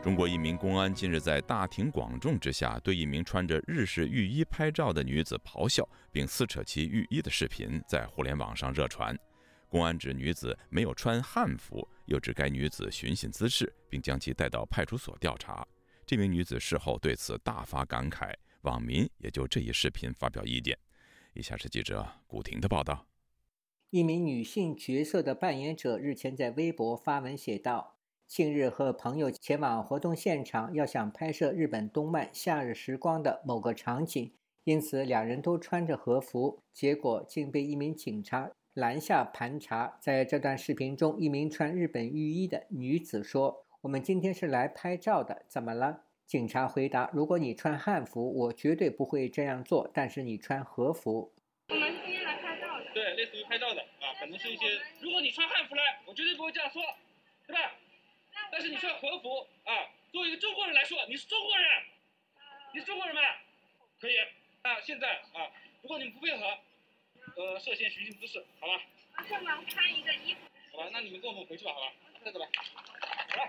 [0.00, 9.18] 中国一名公安近日在大庭广众之下，对一名穿着日式浴衣拍照的女子咆哮，并撕扯其浴衣的视频在互联网上热传。
[9.68, 15.66] 公安指女子没有穿汉服，又指该女子寻衅滋事，并将其带到派出所调查。
[16.06, 18.32] 这名女子事后对此大发感慨。
[18.66, 20.76] 网民也就这一视频发表意见。
[21.34, 23.06] 以下是记者古婷的报道：
[23.90, 34.32] 一名女性角色的扮演者日前在微博发文写道：“近日和朋友前往活动现场，要想拍摄日本动漫《夏日时光》的某个场景，
[34.64, 49.88] 因此两人都穿着和服，结果竟被一名警察拦下盘查。”在这段视频中，一名穿日本浴衣的女子说：“我们今天是来拍照的，怎么了？”警察回答：“如果你穿汉服，我绝对不会这样做。
[49.94, 51.32] 但是你穿和服，
[51.68, 54.80] 我们今天来拍照的，对，类似于拍照的啊，可能是一些。
[55.00, 56.82] 如果你穿汉服来，我绝对不会这样说，
[57.46, 57.74] 对吧？
[58.50, 61.66] 但是你穿和服啊，作为一个中国人来说，你是中国人，
[62.74, 63.22] 你是中国人吗？
[64.00, 64.16] 可以。
[64.64, 65.46] 那现在啊，
[65.82, 66.58] 如果你们不配合，
[67.36, 68.82] 呃，涉嫌寻衅滋事，好吧？
[69.30, 70.40] 我们穿一个衣服，
[70.72, 70.90] 好吧？
[70.92, 71.92] 那你们跟我们回去吧，好吧？
[72.24, 72.46] 再走吧。
[73.30, 73.48] 好了。”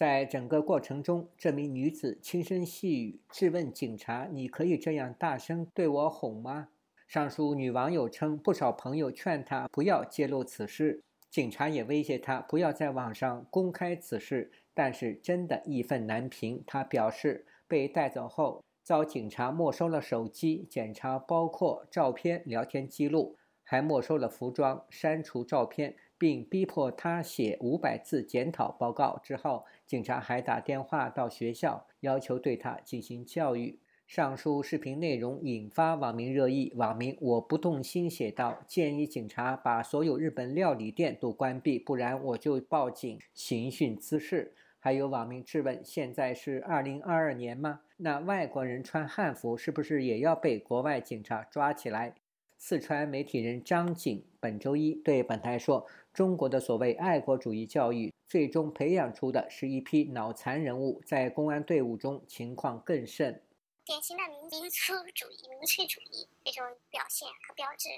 [0.00, 6.68] 在整个过程中，这名女子轻声细语质问警察：“你可以这样大声对我吼吗？”
[7.06, 16.64] 上述女网友称，不少朋友劝她不要揭露此事，警察也威胁她不要在网上公开此事，但是真的义愤难平。
[16.66, 25.96] 她表示，被带走后遭警察没收了手机，检查包括照片、聊天记录，还没收了服装，删除照片。
[26.20, 29.18] 并逼迫他写五百字检讨报告。
[29.24, 33.78] 之后，警察还打电话到学校，要求对他进行教育。
[34.06, 36.74] 上述视频内容引发网民热议。
[36.76, 47.80] 网民我不动心写道：“建议警察把所有日本料理店都关闭，不然我就报警刑讯滋事。”还有网民质问：“现在是二零二二年吗？
[47.96, 52.14] 那外国人穿汉服是不是也要被国外警察抓起来？”
[52.58, 55.86] 四川媒体人张景本周一对本台说。
[56.20, 63.42] 中国的所谓爱国主义教育，最终培养出的是一批脑残人物，在公安队伍中情况更甚。
[63.86, 67.88] 典型的民民族主义、民粹主义这种表现和标志，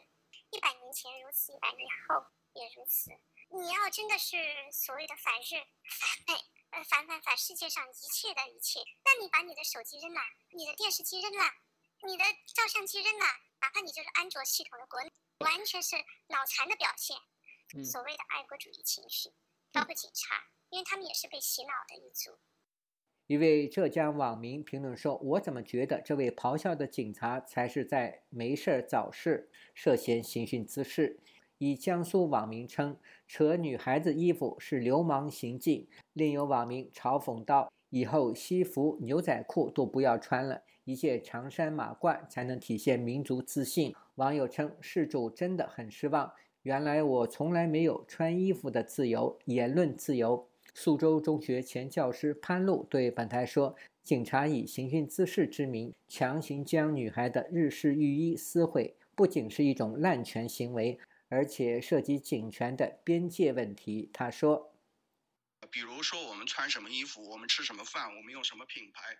[0.52, 2.22] 一百年前如此，一百年后
[2.54, 3.10] 也如此。
[3.50, 4.36] 你要真的是
[4.70, 5.58] 所谓的反日、
[5.90, 6.38] 反美、
[6.70, 8.78] 呃，反反反世界上一切的一切。
[9.02, 10.20] 那你把你的手机扔了，
[10.54, 11.42] 你的电视机扔了，
[12.06, 12.22] 你的
[12.54, 13.26] 照相机扔了，
[13.58, 15.96] 哪怕你就是安卓系统的国内，完全是
[16.28, 17.18] 脑残的表现。
[17.82, 19.30] 所谓的爱国主义情绪，
[19.72, 20.34] 包括警察，
[20.68, 22.32] 因为他们也是被洗脑的一族。
[23.28, 31.20] 一位浙江网民评论说：“我怎么觉得这位咆哮的警察才是在没事儿找事，涉嫌刑讯滋事？”
[31.56, 50.48] 以江苏网民称：“扯女孩子衣服是流氓行径。”另有网民嘲讽道：“以后西服、牛仔裤都不要穿了，一件长衫马褂才能体现民族自信。”网友称：“事主真的很失望。”原来我从来没有穿衣服的自由，言论自由。
[50.74, 64.72] 苏州中学前教师潘露对本台说：“警察以刑讯滋事之名，强行将女孩的日式浴衣撕毁，不仅是一种滥权行为，而且涉及警权的边界问题。”他说
[65.68, 69.16] ：“比如说，我们穿什么衣服，我们吃什么饭，我们用什么品牌，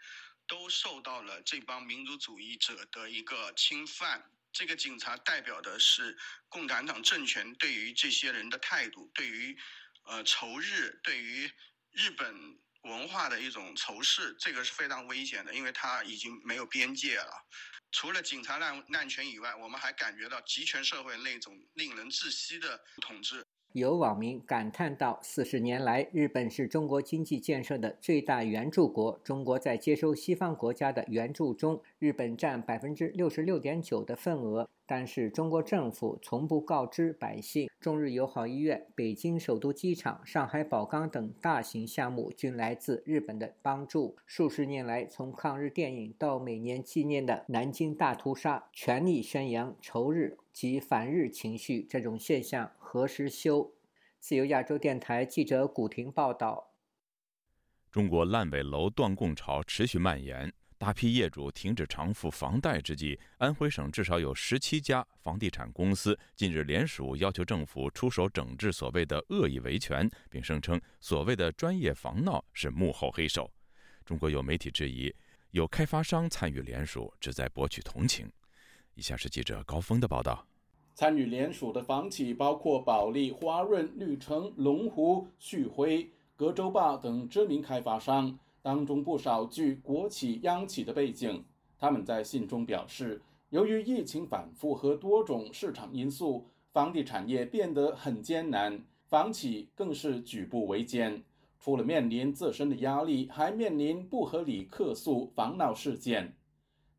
[0.47, 4.23] 都受到了这帮民族主义者的一个侵犯。”
[4.53, 6.17] 这个警察代表的是
[6.49, 9.59] 共产党政权对于这些人的态度，对于
[10.05, 11.51] 呃仇日，对于
[11.91, 17.47] 日本文化的一种仇视，这个是非常危险的，因为他已经没有边界了。
[17.93, 23.45] 除了警察滥滥权以外，我们还感觉到集权社会那种令人窒息的统治。
[23.73, 29.19] 有网民感叹道：“四十年来，日本是中国经济建设的最大援助国。
[29.25, 34.69] 中国在接收西方国家的援助中，日本占百分之六十六点九的份额。
[34.85, 37.71] 但是，中国政府从不告知百姓。
[37.81, 44.17] 中日友好医院、北京首都机场、上海宝钢等大型项目均来自日本的帮助。
[44.27, 53.75] 数十年来，从抗日电影到每年纪念的南京大屠杀，全力宣扬仇日及反日情绪，这种现象。”何时休？
[54.19, 56.73] 自由亚洲电台记者古婷报道：
[57.91, 73.51] 中国烂尾楼断供潮持续蔓延，大批业主停止偿付房贷之际，安徽省至少有十七家房地产公司近日联署要求政府出手整治所谓的恶意维权，并声称所谓的专业房闹是幕后黑手。
[74.05, 75.15] 中国有媒体质疑，
[75.51, 78.31] 有开发商参与联署，旨在博取同情。
[79.03, 80.47] 以下是记者高峰的报道。
[80.95, 91.45] 参与联署的房企包括保利、华润、绿城、龙湖、旭辉、格洲坝等知名开发商，当中不少具国企、央企的背景。
[91.77, 101.21] 他们在信中表示，由于疫情反复和多种市场因素，房地产业变得很艰难，房企更是举步维艰。
[101.59, 106.37] 除了面临自身的压力，还面临不合理客诉、房闹事件。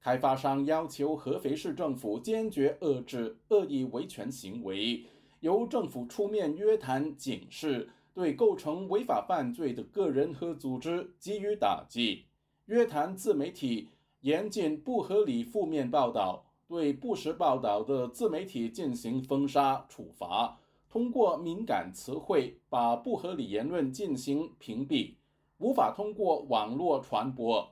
[0.03, 5.01] 开发商要求合肥市政府坚决遏制恶意维权行为，
[5.39, 12.25] 由政府出面约谈警示，对构成违法犯罪的个人和组织给予打击；
[12.65, 13.87] 约谈自媒体，
[14.19, 25.13] 严禁不合理负面报道，对不实报道的自媒体进行封杀处罚；通过敏感词汇把不合理言论进行屏蔽，
[25.59, 27.69] 无法通过网络传播。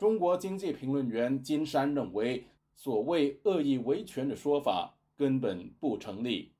[0.00, 2.42] 中国经济评论员金山认为，
[2.74, 6.54] 所谓恶意维权的说法根本不成立。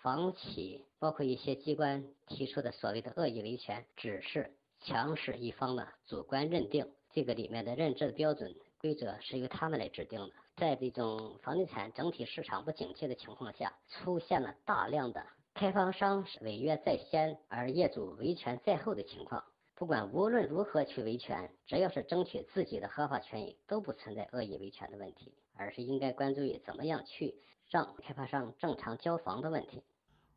[0.00, 10.30] 房企包括一些机关提出的所谓的恶意维权，只是强势一方的主观认定，这个里面的认知的标准规则是由他们来制定的。
[10.56, 19.44] 在这种房地产整体市场不景气的情况下，出现了大量的开发商违约在先，而业主维权在后的情况。
[19.78, 27.36] 不管无论如何去维权，只要是争取自己的合法权益，都不存在恶意维权的问题，而是应该关注于怎么样去
[27.70, 29.80] 让开发商正常交房的问题。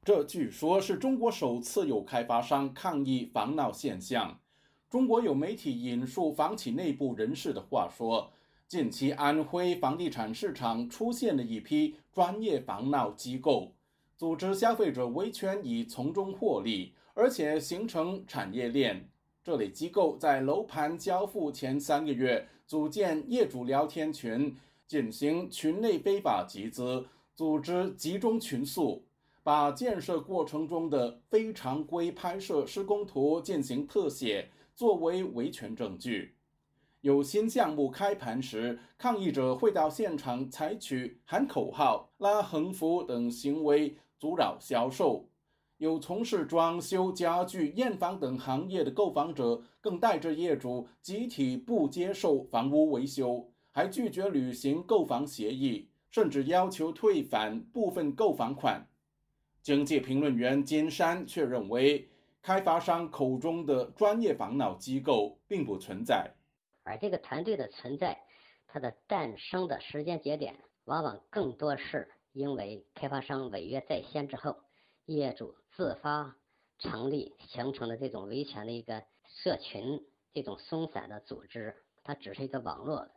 [0.04, 4.40] 这据说是中国首次有开发商抗议房闹现象。
[4.92, 8.32] 中国有媒体引述房企内部人士的话说，
[8.68, 13.74] 近期安徽房地产市场出现了一批专业房闹机构，
[14.16, 19.10] 组织消费者维权以从中获利，而且形成产业链。
[19.44, 24.56] 这类机构在楼盘交付前三个月组建业主聊天群，
[24.88, 29.04] 进行群内非法集资，组织集中群诉，
[29.42, 36.36] 把建设过程中的非常规拍摄施工图进行特写，作为维权证据。
[37.02, 45.31] 有新项目开盘时，抗议者会到现场采取喊口号、拉横幅等行为，阻扰销售。
[45.82, 58.88] 有从事装修、家具、验房等行业的购房者，更带着业主集体不接受房屋维修，还拒绝履行购房协议，甚至要求退返部分购房款。
[59.64, 62.08] 经济评论员金山却认为，
[62.44, 66.32] 开发商口中的专业防脑机构并不存在。
[66.84, 68.16] 而这个团队的存在，
[68.68, 74.56] 它的诞生的时间节点，往往更多是因为开发商违约在先之后，
[75.06, 76.38] 业主自发
[76.80, 79.04] 成立形成的这种维权的一个
[79.44, 81.76] 社群，这种松散的组织。
[82.04, 83.08] 它只是一个网络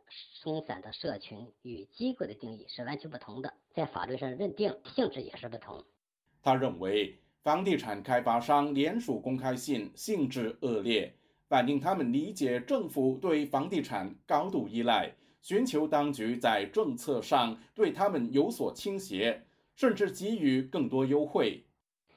[0.43, 5.85] 松散的社群，与机构的定义是完全不同的，在法律上认定性质也是不同。
[6.43, 11.17] 他认为，房地产开发商联署公开信性质恶劣，
[11.49, 21.65] 反映他们理解政府对房地产高度依赖，寻求当局在政策上对他们有所倾斜，甚至给予更多优惠。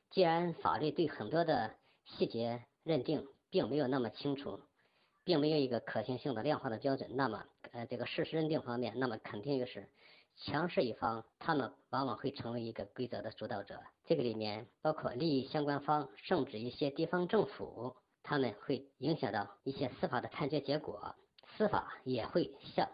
[0.10, 4.62] 既然法律对很多的细节认定并没有那么清楚。
[5.24, 7.44] 并没有一个可行性的量化的标准，那么，
[7.74, 9.90] 呃，这个事实认定方面，那么肯定就是
[10.38, 13.78] 强势一方，他们往往会成为一个规则的主导者。
[14.06, 17.94] 这个里面包括利益相关方，甚至一些地方政府，
[18.24, 21.14] 他们会影响到一些司法的判决结果，
[21.58, 22.88] 司法也会向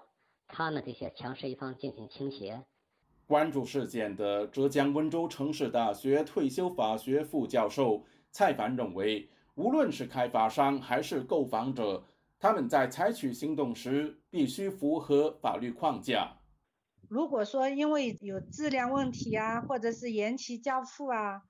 [0.47, 2.65] 他们这些强势一方进行倾斜。
[3.33, 12.03] 关注事件的浙江温州城市大学退休法学副教授蔡凡认为，无论是开发商还是购房者。
[12.37, 16.37] 他们在采取行动时必须符合法律框架。
[17.09, 21.41] 如果说因为有质量问题啊，或者是延期交付啊，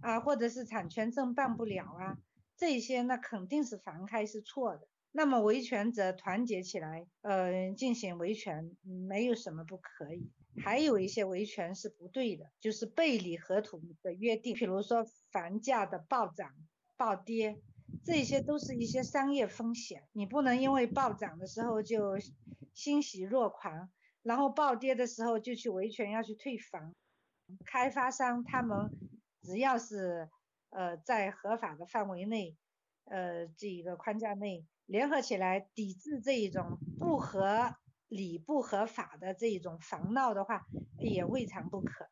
[0.00, 2.16] 啊，或者是产权证办不了啊，
[2.56, 4.88] 这些那肯定是房开是错的。
[5.16, 10.30] 那么维权者团结起来，呃，进行维权没有什么不可以。
[10.62, 16.54] 还有一些维权是不对的，就是背离合同的约定，比如说房价的暴涨
[16.98, 17.58] 暴跌。
[18.04, 22.18] 这些都是一些商业风险，你不能因为暴涨的时候就
[22.74, 23.90] 欣喜若狂，
[24.22, 26.94] 然后暴跌的时候就去维权要去退房。
[27.64, 28.90] 开发商他们
[29.40, 30.28] 只要是
[30.70, 32.56] 呃在合法的范围内，
[33.04, 37.74] 呃这一个框架内联合起来抵制这一种不合
[38.08, 40.62] 理、不合法的这一种房闹的话，
[40.98, 42.06] 也未尝不可。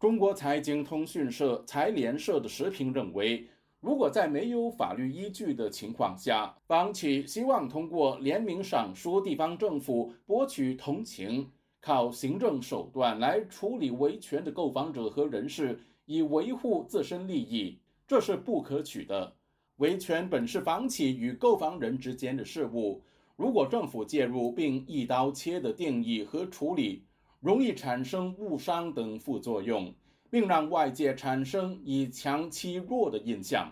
[0.00, 3.48] 中国财经通讯社财联社的时评认为。
[3.80, 11.52] 如果在没有法律依据的情况下，房企希望通过联名上书地方政府博取同情，
[11.82, 19.36] 靠行政手段来处理维权的购房者和人士，以维护自身利益，这是不可取的。
[19.76, 23.02] 维权本是房企与购房人之间的事务，
[23.36, 27.04] 如果政府介入并一刀切的定义和处理，
[27.40, 29.94] 容易产生误伤等副作用。
[30.34, 33.70] 并让外界产生以强欺弱的印象。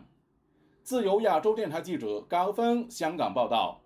[0.84, 3.82] 自由亚洲电台记者高峰香港报道。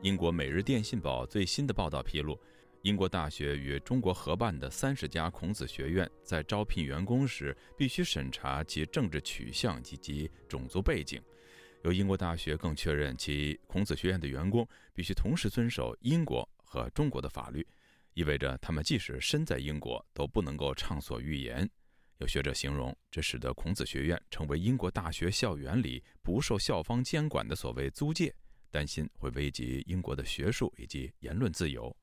[0.00, 2.38] 英国《每日电信报》最新的报道披露，
[2.82, 11.22] 英国大学与中国合办的三十家孔子学院在招聘员工时必须审查其政治取向以及种族背景。
[11.84, 16.48] 由英国大学更确认，其孔子学院的员工必须同时遵守英国。
[16.70, 17.66] 和中国的法律，
[18.12, 21.66] 意味着他们即使身在英国都不能够畅所欲言。
[22.18, 28.30] 有学者形容，这使得孔子学院成为英国大学校园里不受校方监管的所谓租界，
[28.70, 31.96] 担心会危及英国的学术以及言论自由。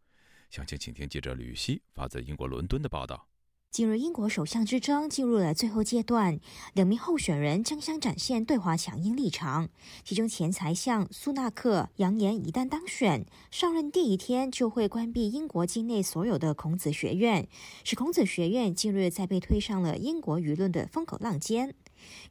[0.56, 3.28] 详情，请听记者吕希发自英国伦敦的报道。
[3.72, 6.40] 近日英国首相之争进入了最后阶段，
[6.74, 9.68] 两名候选人争相展现对华强硬立场。
[10.06, 17.50] 其中前财相苏纳克扬言，一旦当选，上任第一天就会关闭英国境内所有的孔子学院，
[17.84, 21.76] 使孔子学院近日再被推上了英国舆论的风口浪尖。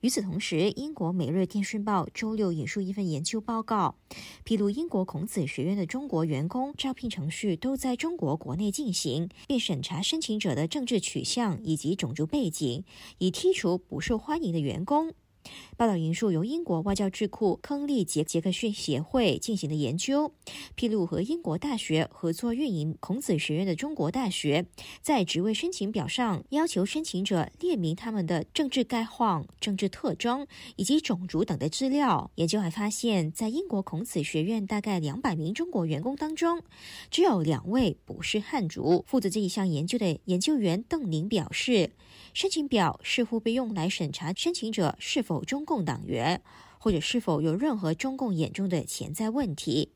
[0.01, 3.97] 与此同时，英国《每日电讯报》周六引述一份研究报告，
[4.45, 12.85] 披露英国孔子学院的中国员工招聘程序都在中国国内进行，并审查申请者的政治取向以及种族背景，
[13.19, 15.15] 以剔除不受欢迎的员工。
[15.77, 20.33] 报道引述由英国外交智库亨利杰杰克逊协会进行的研究，
[20.75, 24.67] 披露和英国大学合作运营孔子学院的中国大学，
[25.01, 32.31] 在职位申请表上要求申请者列明他们的政治概况、政治特征以及种族等的资料。
[32.37, 36.63] 研究还发现，在英国孔子学院大概两百名中国员工当中，
[37.11, 39.05] 只有两位不是汉族。
[39.07, 41.91] 负责这一项研究的研究员邓宁表示。
[42.35, 46.43] 申请表似乎被用来审查申请者是否中共党员，
[46.79, 49.93] 或者是否有任何中共眼中的潜在问题。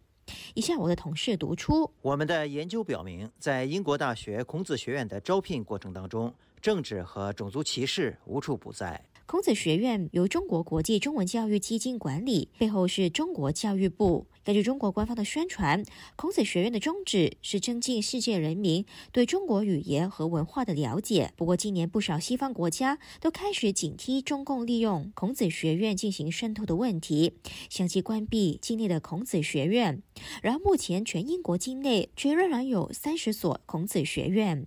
[0.54, 9.04] 以下我的同事读出：我们的研究表明，在英国大学孔子学院的招聘过程当中，政治和种族歧视无处不在。
[9.30, 14.26] 孔子学院由中国国际中文教育基金管理，背后是中国教育部。
[14.42, 15.84] 根据中国官方的宣传，
[16.16, 21.34] 孔子学院的宗旨是增进世界人民对中国语言和文化的了解。
[21.36, 27.34] 不过，今年不少西方国家都开始警惕中共利用孔子学院进行渗透的问题，
[27.68, 30.02] 相继关闭境内的孔子学院。
[30.40, 34.66] 然而，目前全英国境内却仍然有三十所孔子学院。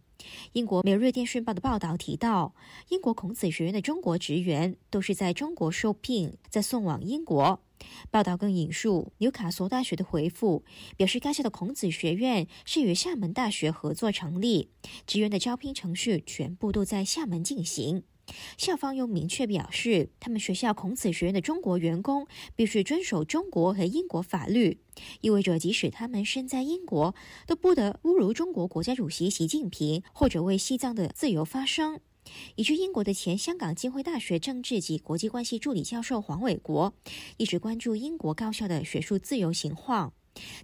[0.53, 2.53] 英国《每日电讯报》的报道提到，
[2.89, 7.61] 英国孔子学院的中国职员都是在中国受聘，再送往英国。
[8.11, 10.63] 报道更引述纽卡索大学的回复，
[10.95, 14.69] 表示该校的孔子学院是与厦门大学合作成立，
[15.07, 18.03] 职员的招聘程序全部都在厦门进行。
[18.57, 24.79] 校方又明确表示，他们学校孔子学院的中国员工必须遵守中国和英国法律，
[25.21, 27.15] 意味着即使他们身在英国，
[27.45, 31.99] 都不得侮辱中国国家主席习近平或者为西藏的自由发声。
[32.55, 36.93] 以及英国的前香港浸会大学政治及国际关系助理教授黄伟国，
[37.37, 40.13] 一直关注英国高校的学术自由情况。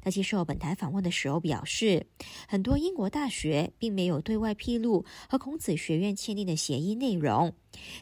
[0.01, 2.05] 他接受本台访问的时候表示，
[2.47, 7.53] 很多英国大学并没有对外披露和孔子学院签订的协议内容，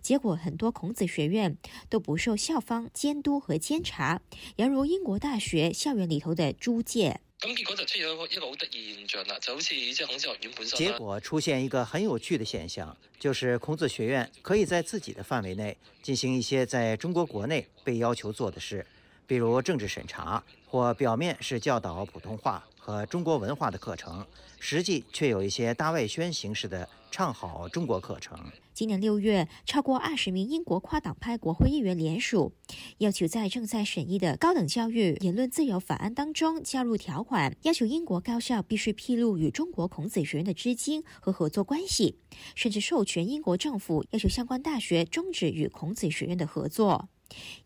[0.01, 1.57] 结果很多孔子学院
[1.89, 4.21] 都不受校方监督和监察，
[4.57, 7.21] 犹如英国大学校园里头的租界。
[7.37, 8.01] 咁结果就出现
[8.31, 10.77] 一好得意现象啦，就好似即系孔子学院本身。
[10.77, 18.87] 结果出现一个很有趣的现象，就是孔子学院可以在自己的范围内进行一些在中国国内被要求做的事，
[19.27, 24.25] 比如政治审查，或表面是教导普通话和中国文化的课程，
[24.59, 28.37] 实际却有一些大外宣形式的唱好中国课程。
[28.73, 32.51] 今年六月，超过二十名英国跨党派国会议员联署，
[32.97, 42.19] 要求在正在审议的高等教育言论自由法案当中加入条款，要求英国高校必须披露与中国孔子学院的资金和合作关系，
[42.53, 47.07] 甚至授权英国政府要求相关大学终止与孔子学院的合作。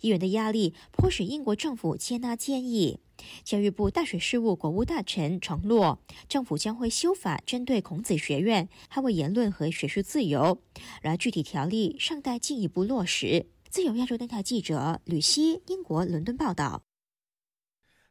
[0.02, 3.00] 议员的压力迫使英国政府接纳建议。
[3.44, 10.62] 教育部大学事务国务大臣承诺，政府将会修法针对孔子学院，捍卫言论和学术自由。
[11.02, 13.48] 然而，具体条例尚待进一步落实。
[13.70, 16.82] 自由亚洲电台记者吕希，英国伦敦报道。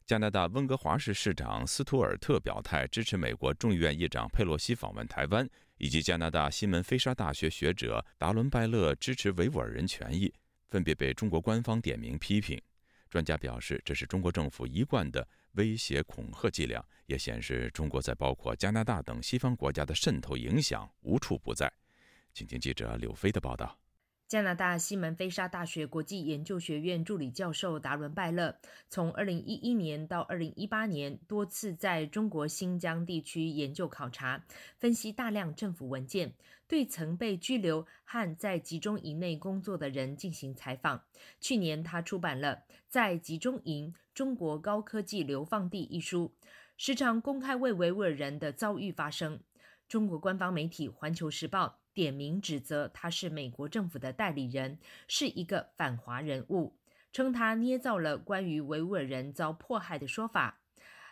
[0.07, 10.33] 加拿大温哥华市市长斯图尔特表态支持美国众议院议长佩洛西访问台湾，以及加拿大西门菲沙大学学者达伦拜勒支持维吾尔人权益。
[10.69, 12.61] 分别被中国官方点名批评，
[13.09, 21.73] 专家表示这是中国政府一贯的威胁恐吓伎俩，也显示中国在包括加拿大等西方国家的渗透影响无处不在。
[22.33, 23.77] 请听记者柳飞的报道。
[24.29, 28.55] 加拿大西门菲沙大学国际研究学院助理教授达伦拜勒，
[28.91, 34.45] 从2011年到2018年多次在中国新疆地区研究考察，
[34.77, 36.35] 分析大量政府文件，
[36.67, 41.03] 对曾被拘留和在集中营内工作的人进行采访。
[41.41, 46.35] 去年，他出版了《在集中营：中国高科技流放地》一书，
[46.77, 49.41] 时常公开为维吾尔人的遭遇发声。
[49.89, 51.67] 中国官方媒体《环球时报》。
[51.99, 54.79] 点名指责他是美国政府的代理人，
[55.09, 56.77] 是一个反华人物，
[57.13, 60.61] 称他捏造了关于维吾尔人遭迫害的说法。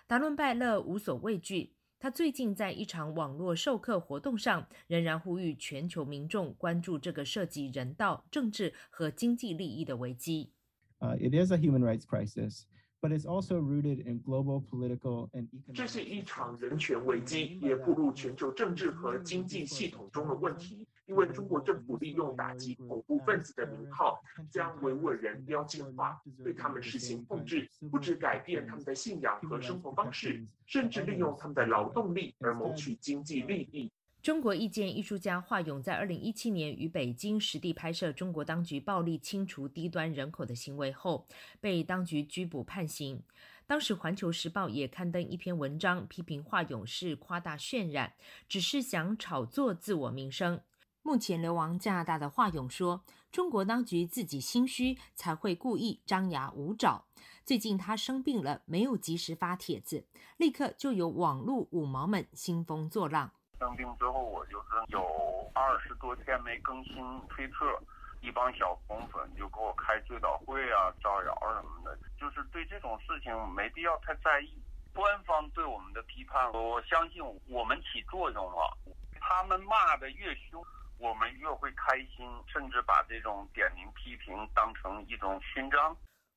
[0.06, 10.52] 达伦拜勒无所畏惧，他最近在一场网络授课活动上，仍然呼吁全球民众关注这个涉及人道、政治和经济利益的危机。
[11.00, 12.62] Uh, it is a human rights crisis.
[13.00, 15.74] But it's also rooted in global political and economic.
[15.74, 20.86] 这是一场人权危机，也步入全球政治和经济系统中的问题。
[21.06, 24.20] 因为中国政府利用打击恐怖分子的名号，
[24.50, 33.88] 将维吾尔人标签化，对他们实行控制，不止改变他们的信仰和生活方式，甚至利用他们的劳动力而谋取经济利益。
[34.26, 41.28] 中国意见艺术家华勇在二零一七年于北京实地拍摄中国当局暴力清除低端人口的行为后，
[41.60, 43.22] 被当局拘捕判刑。
[43.68, 48.14] 当时《环球时报》也刊登一篇文章，批评华勇是夸大渲染，
[48.48, 50.60] 只是想炒作自我名声。
[51.02, 57.04] 目前流亡加拿大的华勇说：“中国当局自己心虚，才会故意张牙舞爪。
[57.44, 60.04] 最近他生病了，没有及时发帖子，
[60.36, 66.94] 立刻就有网络五毛们兴风作浪。”生病之后，我就是有二十多天没更新
[67.28, 67.78] 推特，
[68.20, 71.98] 一帮小红粉就给我开追悼会啊、造谣什么的。
[72.18, 74.52] 就是对这种事情没必要太在意。
[74.94, 78.76] 官方对我们的批判，我相信我们起作用了。
[79.20, 80.64] 他们骂的越凶，
[80.98, 85.94] 我们越会开心，甚至把这种点名批评当成一种勋章。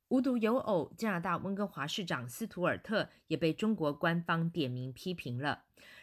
[0.08, 5.62] 无独有偶，加拿大温哥华市长斯图尔特也被中国官方点名批评了。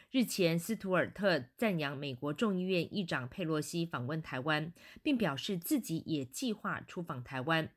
[0.10, 4.72] 日前，斯图尔特赞扬美国众议院议长佩洛西访问台湾，
[5.04, 7.70] 并表示自己也计划出访台湾。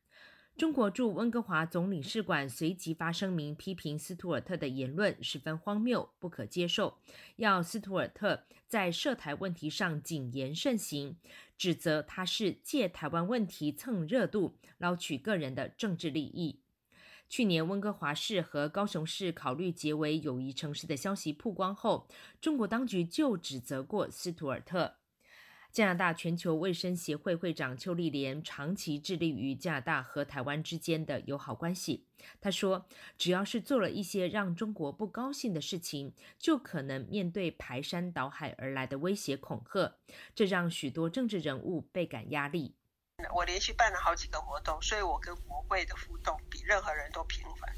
[0.56, 6.98] 中国驻温哥华总领事馆随即发声明，批评斯图尔特的言论十分荒谬、不可接受，
[7.34, 11.16] 要斯图尔特在涉台问题上谨言慎行，
[11.58, 16.59] 指责他是借台湾问题蹭热度，捞取个人的政治利益。
[17.30, 22.08] 去年，温哥华市和高雄市考虑结为友谊城市的消息曝光后，
[22.40, 24.96] 中国当局就指责过斯图尔特。
[25.70, 32.04] 加拿大全球卫生协会会长邱丽莲长期致力于加拿大和台湾之间的友好关系。
[32.40, 39.94] 他说：“只要是做了一些让中国不高兴的事情，就可能面对排山倒海而来的威胁恐吓，
[40.34, 42.74] 这让许多政治人物倍感压力。”
[43.32, 47.74] 我连续办了好几个活动，所以我跟国会的互动比任何人都频繁。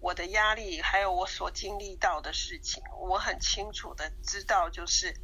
[0.00, 5.14] 我的压力还有我所经历到的事情，我很清楚的知道，就是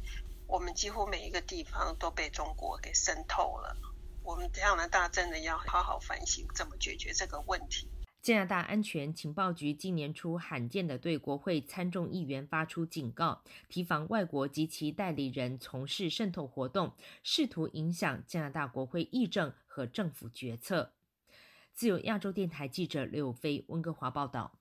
[0.47, 3.75] 我们几乎每一个地方都被中国给渗透了。
[4.23, 7.89] 我们加拿大真的要好好反省，怎么解决这个问题。
[8.21, 16.93] 加拿大安全情报局今年初罕见的对国会参众议员发出警告，提防外国及其代理人从事渗透活动，
[17.23, 20.93] 试图影响加拿大国会议政和政府决策。
[21.73, 24.59] 自由亚洲电台记者刘飞温哥华报道。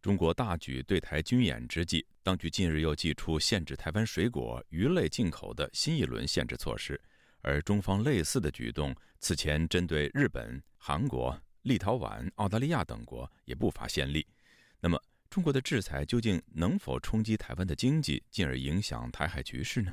[0.00, 6.98] 中国大举对台军演之际，当局近日又祭出限制台湾水果、鱼类进口的新一轮限制措施，
[7.42, 11.38] 而中方类似的举动，此前针对日本、韩国。
[11.66, 14.24] 立陶宛、澳大利亚等国也不乏先例。
[14.78, 19.92] 那么，中国的制裁究竟能否冲击台湾的经济，进而影响台海局势呢？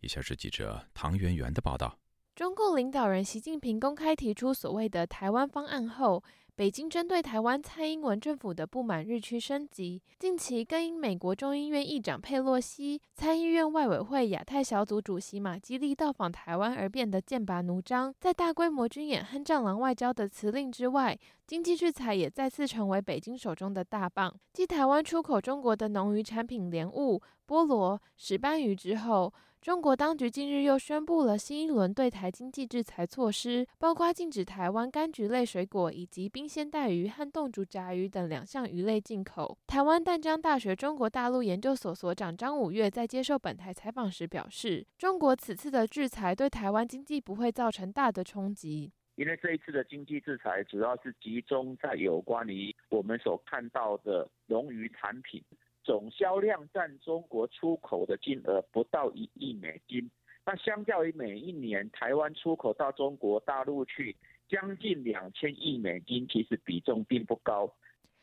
[0.00, 1.96] 以下是记者唐媛媛的报道。
[2.34, 6.22] 中共领导人习近平公开提出所谓的“台湾方案”后。
[6.54, 18.14] 北京针对台湾蔡英文政府的不满日趋升级，近期更因美国众议院议长佩洛西、参议院外委会亚太小组主席马基利到访台湾而变得剑拔弩张。
[18.20, 24.32] 在大规模军演和战狼外交的辞令之外，经济制裁也再次成为北京手中的大棒。
[24.52, 29.32] 继台湾出口中国的农渔产品莲雾、菠萝、石斑鱼之后。
[29.62, 39.56] 中国当局近日又宣布了新一轮对台经济制裁措施，包括禁止台湾柑橘类水果以及冰鲜带鱼和冻竹炸鱼等两项鱼类进口。
[39.68, 55.40] 台湾淡江大学中国大陆研究所所长张五岳在接受本台采访时表示，中国此次的制裁对台湾经济不会造成大的冲击，因为这一次的经济制裁主要是集中在有关于我们所看到的农渔产品。
[55.84, 60.10] 总销量占中国出口的金额不到一亿美金，
[60.46, 64.16] 那相较于每一年台湾出口到中国大陆去
[64.48, 67.72] 将近两千亿美金，其实比重并不高。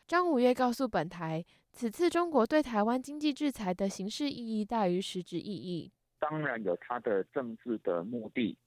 [0.07, 5.91] 张五月告诉本台，此次中国对台湾经济制裁的形式意义大于实质意义。
[6.19, 8.57] 当然有它的政治的目的，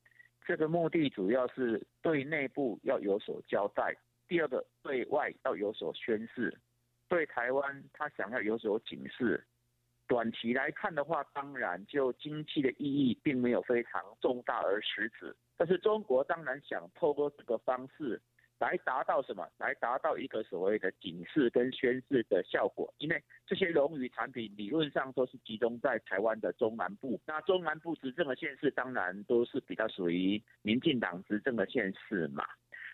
[0.46, 3.96] 这个目的主要是对内部要有所交代，
[4.28, 6.56] 第二个对外要有所宣示。
[7.12, 9.46] 对台湾，他想要有所警示。
[10.08, 15.36] 短期来看的话，当然就经济的意义并没有非常重大而实质。
[15.58, 18.18] 但是中国当然想透过这个方式
[18.60, 19.46] 来达到什么？
[19.58, 22.90] 来达到一个所谓的警示跟宣示的效果。
[22.96, 32.46] 因为这些龙鱼产品理论上都是集中在台湾的中南部，那中南部执政的县市当然都是比较属于民进党执政的县市嘛。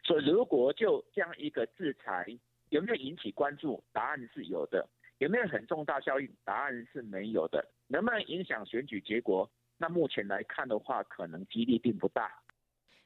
[0.03, 2.27] 所以如果就这样一个制裁，
[2.71, 3.83] 有没有引起关注？
[3.93, 4.89] 答案是有的。
[5.19, 6.29] 有没有很重大效应？
[6.45, 7.67] 答案是没有的。
[7.89, 9.51] 能不能影响选举结果？
[9.77, 12.31] 那目前来看的话，可能几率并不大。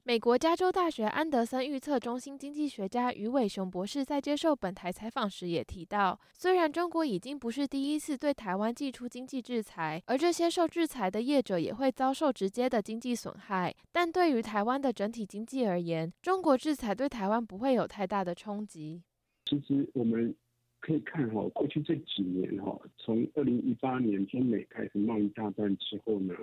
[0.04, 19.04] 美国加州大学安德森预测中心经济学家余伟雄博士在接受本台采访时也提到，虽然中国已经不是第一次对台湾寄出经济制裁，而这些受制裁的业者也会遭受直接的经济损害，但对于台湾的整体经济而言，中国制裁对台湾不会有太大的冲击。
[19.52, 20.34] 其实我们
[20.80, 26.34] 可以看哈，过去这几年哈，从二零一八年中美开始贸易大战之后呢，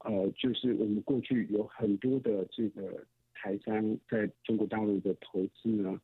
[0.00, 3.02] 呃，就是我们过去有很多的这个
[3.32, 5.98] 台商在中国大陆的投资呢，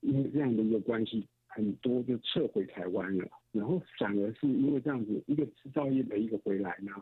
[0.00, 6.92] 因为这样的一个关系，很多就撤回台湾了，然后反而是因为这样子一个制造业的一个回来呢，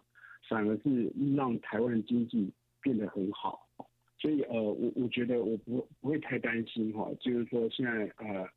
[0.49, 3.69] 反而是让台湾的经济变得很好，
[4.17, 8.49] 所以呃，我我觉得我不不会太担心哈，就是说现在呃。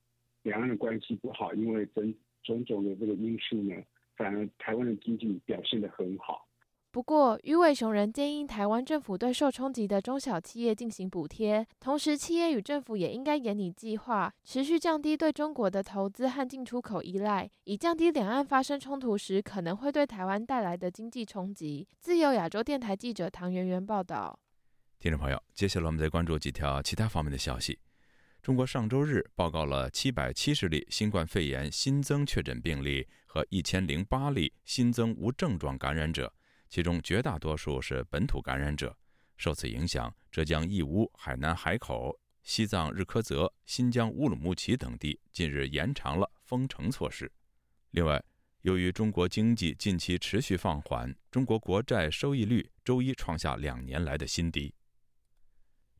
[0.44, 2.14] 两岸的关系不好，因为种
[2.44, 3.76] 种种的这个因素呢，
[4.16, 6.48] 反而台湾的经济表现得很好。
[6.94, 21.88] 不过，余伟雄人建议台湾政府对受冲击的中小企业进行补贴，同时企业与政府也应该研拟计划，持续降低对中国的投资和进出口依赖，以降低两岸发生冲突时可能会对台湾带来的经济冲击。
[22.02, 24.38] 自由亚洲电台记者唐媛媛报道。
[25.00, 27.80] 听众朋友，接下来我们再关注几条其他方面的消息。
[28.42, 36.34] 中国上周日报告了七百七十例新冠肺炎新增确诊病例和一千零八例新增无症状感染者。
[36.68, 38.98] 其中绝大多数是本土感染者。
[39.38, 47.32] 受此影响，浙江义乌、海南海口、西藏日喀则、新疆乌鲁木齐等地近日延长了封城措施。
[47.92, 48.24] 另外，
[48.62, 54.74] 由于中国经济近期持续放缓，中国国债收益率周一创下两年来的新低。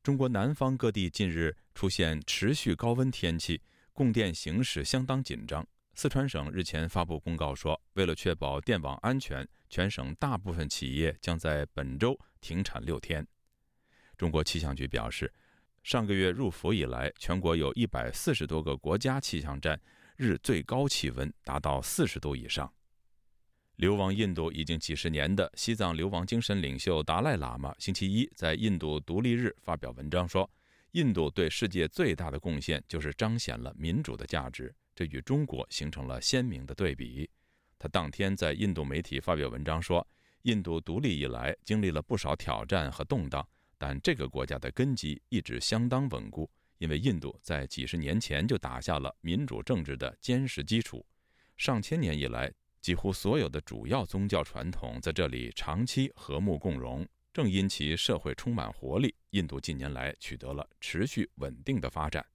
[0.04, 3.62] 中国南方各地近日出现持续高温天气，
[3.93, 5.64] 供电形势相当紧张。
[5.93, 13.26] 四川省日前发布公告说，为了确保电网安全，全省大部分企业将在本周停产六天。
[14.18, 15.32] 中国气象局表示，
[15.84, 19.80] 上个月入伏以来，全国有一百四十多个国家气象站
[20.18, 22.74] 日最高气温达到四十度以上。
[23.78, 30.49] 流亡印度已经几十年的西藏流亡精神领袖达赖喇嘛星期一在印度独立日发表文章说，
[30.91, 34.74] 印度对世界最大的贡献就是彰显了民主的价值。
[34.93, 37.28] 这与中国形成了鲜明的对比。
[37.80, 40.05] 他当天在印度媒体发表文章说
[40.43, 43.47] ：“印度独立以来经历了不少挑战和动荡，
[43.78, 46.47] 但这个国家的根基一直相当稳固，
[46.78, 51.03] 因为印度在几十年前就打下了民主政治的坚实基础。
[51.57, 52.51] 上千年以来，
[52.82, 57.08] 几乎所有的主要宗教传统在这里长期和睦共荣。
[57.32, 62.26] 正因其社会充满活力，印度近年来取得了持续稳定的发展。”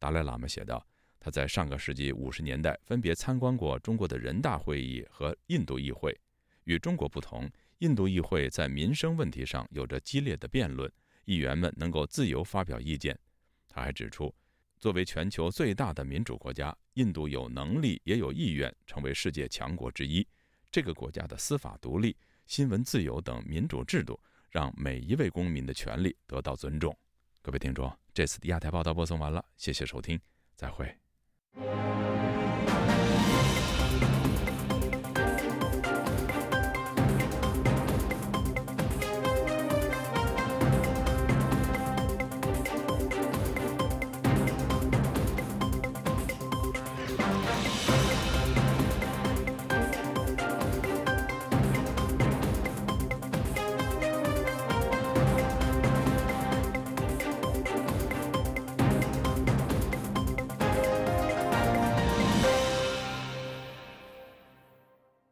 [0.00, 0.84] 达赖喇嘛写道。
[1.18, 6.16] 他在上个世纪五十年代分别参观过中国的人大会议和印度议会。
[6.64, 10.88] 与中国不同，印度议会在民生问题上有着激烈的辩论，
[11.24, 13.18] 议员们能够自由发表意见。
[13.66, 14.32] 他还指出，
[14.78, 20.26] 作为全球最大的民主国家，印度有能力也有意愿成为世界强国之一。
[20.70, 22.16] 这个国家的司法独立、
[22.46, 24.20] 新闻自由等民主制度，
[24.50, 26.96] 让每一位公民的权利得到尊重。
[27.42, 30.20] 各位听众，这次的亚太报道播送完了，谢谢收听，
[30.54, 30.94] 再会。